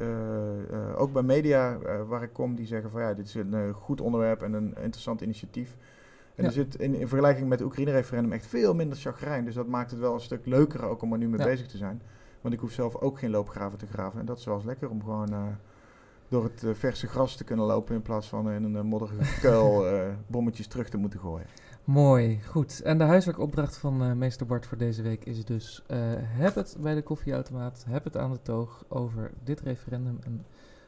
ook 0.96 1.12
bij 1.12 1.22
media 1.22 1.78
waar 2.08 2.22
ik 2.22 2.32
kom, 2.32 2.54
die 2.54 2.66
zeggen 2.66 2.90
van 2.90 3.00
ja, 3.00 3.14
dit 3.14 3.26
is 3.26 3.34
een 3.34 3.72
goed 3.72 4.00
onderwerp 4.00 4.42
en 4.42 4.52
een 4.52 4.74
interessant 4.82 5.20
initiatief. 5.20 5.76
En 6.34 6.42
Ja. 6.42 6.48
er 6.48 6.52
zit 6.52 6.74
in, 6.74 6.94
in 6.94 7.08
vergelijking 7.08 7.48
met 7.48 7.58
het 7.58 7.68
Oekraïne-referendum 7.68 8.32
echt 8.32 8.46
veel 8.46 8.74
minder 8.74 8.98
chagrijn. 8.98 9.44
Dus 9.44 9.54
dat 9.54 9.66
maakt 9.66 9.90
het 9.90 10.00
wel 10.00 10.14
een 10.14 10.20
stuk 10.20 10.46
leuker 10.46 10.82
ook 10.82 11.02
om 11.02 11.12
er 11.12 11.18
nu 11.18 11.28
mee 11.28 11.38
Ja. 11.40 11.44
bezig 11.46 11.66
te 11.66 11.76
zijn. 11.76 12.02
Want 12.40 12.54
ik 12.54 12.60
hoef 12.60 12.72
zelf 12.72 12.96
ook 12.96 13.18
geen 13.18 13.30
loopgraven 13.30 13.78
te 13.78 13.86
graven. 13.86 14.20
En 14.20 14.26
dat 14.26 14.38
is 14.38 14.44
wel 14.44 14.54
eens 14.54 14.64
lekker 14.64 14.90
om 14.90 15.02
gewoon 15.02 15.32
eh, 15.32 15.42
door 16.28 16.44
het 16.44 16.64
eh, 16.64 16.70
verse 16.74 17.06
gras 17.06 17.36
te 17.36 17.44
kunnen 17.44 17.66
lopen 17.66 17.94
in 17.94 18.02
plaats 18.02 18.28
van 18.28 18.50
in 18.50 18.64
een 18.64 18.76
eh, 18.76 18.82
modderige 18.82 19.40
kuil 19.48 19.84
bommetjes 20.26 20.66
terug 20.66 20.88
te 20.88 20.96
moeten 20.96 21.20
gooien. 21.20 21.46
Mooi, 21.84 22.40
goed. 22.46 22.80
En 22.82 22.98
de 22.98 23.04
huiswerkopdracht 23.04 23.76
van 23.76 24.18
meester 24.18 24.46
Bart 24.46 24.66
voor 24.66 24.78
deze 24.78 25.02
week 25.02 25.24
is 25.24 25.44
dus... 25.44 25.82
heb 26.22 26.54
het 26.54 26.76
bij 26.80 26.94
de 26.94 27.02
koffieautomaat, 27.02 27.84
heb 27.88 28.04
het 28.04 28.16
aan 28.16 28.30
de 28.32 28.42
toog 28.42 28.84
over 28.88 29.30
dit 29.44 29.60
referendum... 29.60 30.18
en 30.24 30.44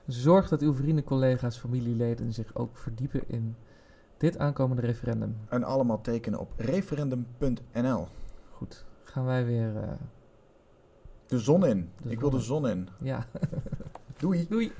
zorg 0.06 0.48
dat 0.48 0.62
uw 0.62 0.74
vrienden, 0.74 1.04
collega's, 1.04 1.58
familieleden 1.58 2.32
zich 2.32 2.54
ook 2.54 2.76
verdiepen 2.76 3.22
in 3.26 3.56
dit 4.16 4.38
aankomende 4.38 4.82
referendum. 4.82 5.36
En 5.48 5.64
allemaal 5.64 6.00
tekenen 6.00 6.38
op 6.38 6.52
referendum.nl. 6.56 8.06
goed. 8.50 8.84
Gaan 9.04 9.24
wij 9.24 9.44
weer... 9.44 9.76
eh, 9.76 9.88
De 11.26 11.38
zon 11.38 11.66
in. 11.66 11.90
De 12.02 12.10
ik 12.10 12.20
wil 12.20 12.30
de 12.30 12.40
zon 12.40 12.62
zon 12.62 12.70
in. 12.70 12.88
ja, 13.00 13.26
Doei. 14.18 14.46
doei! 14.48 14.72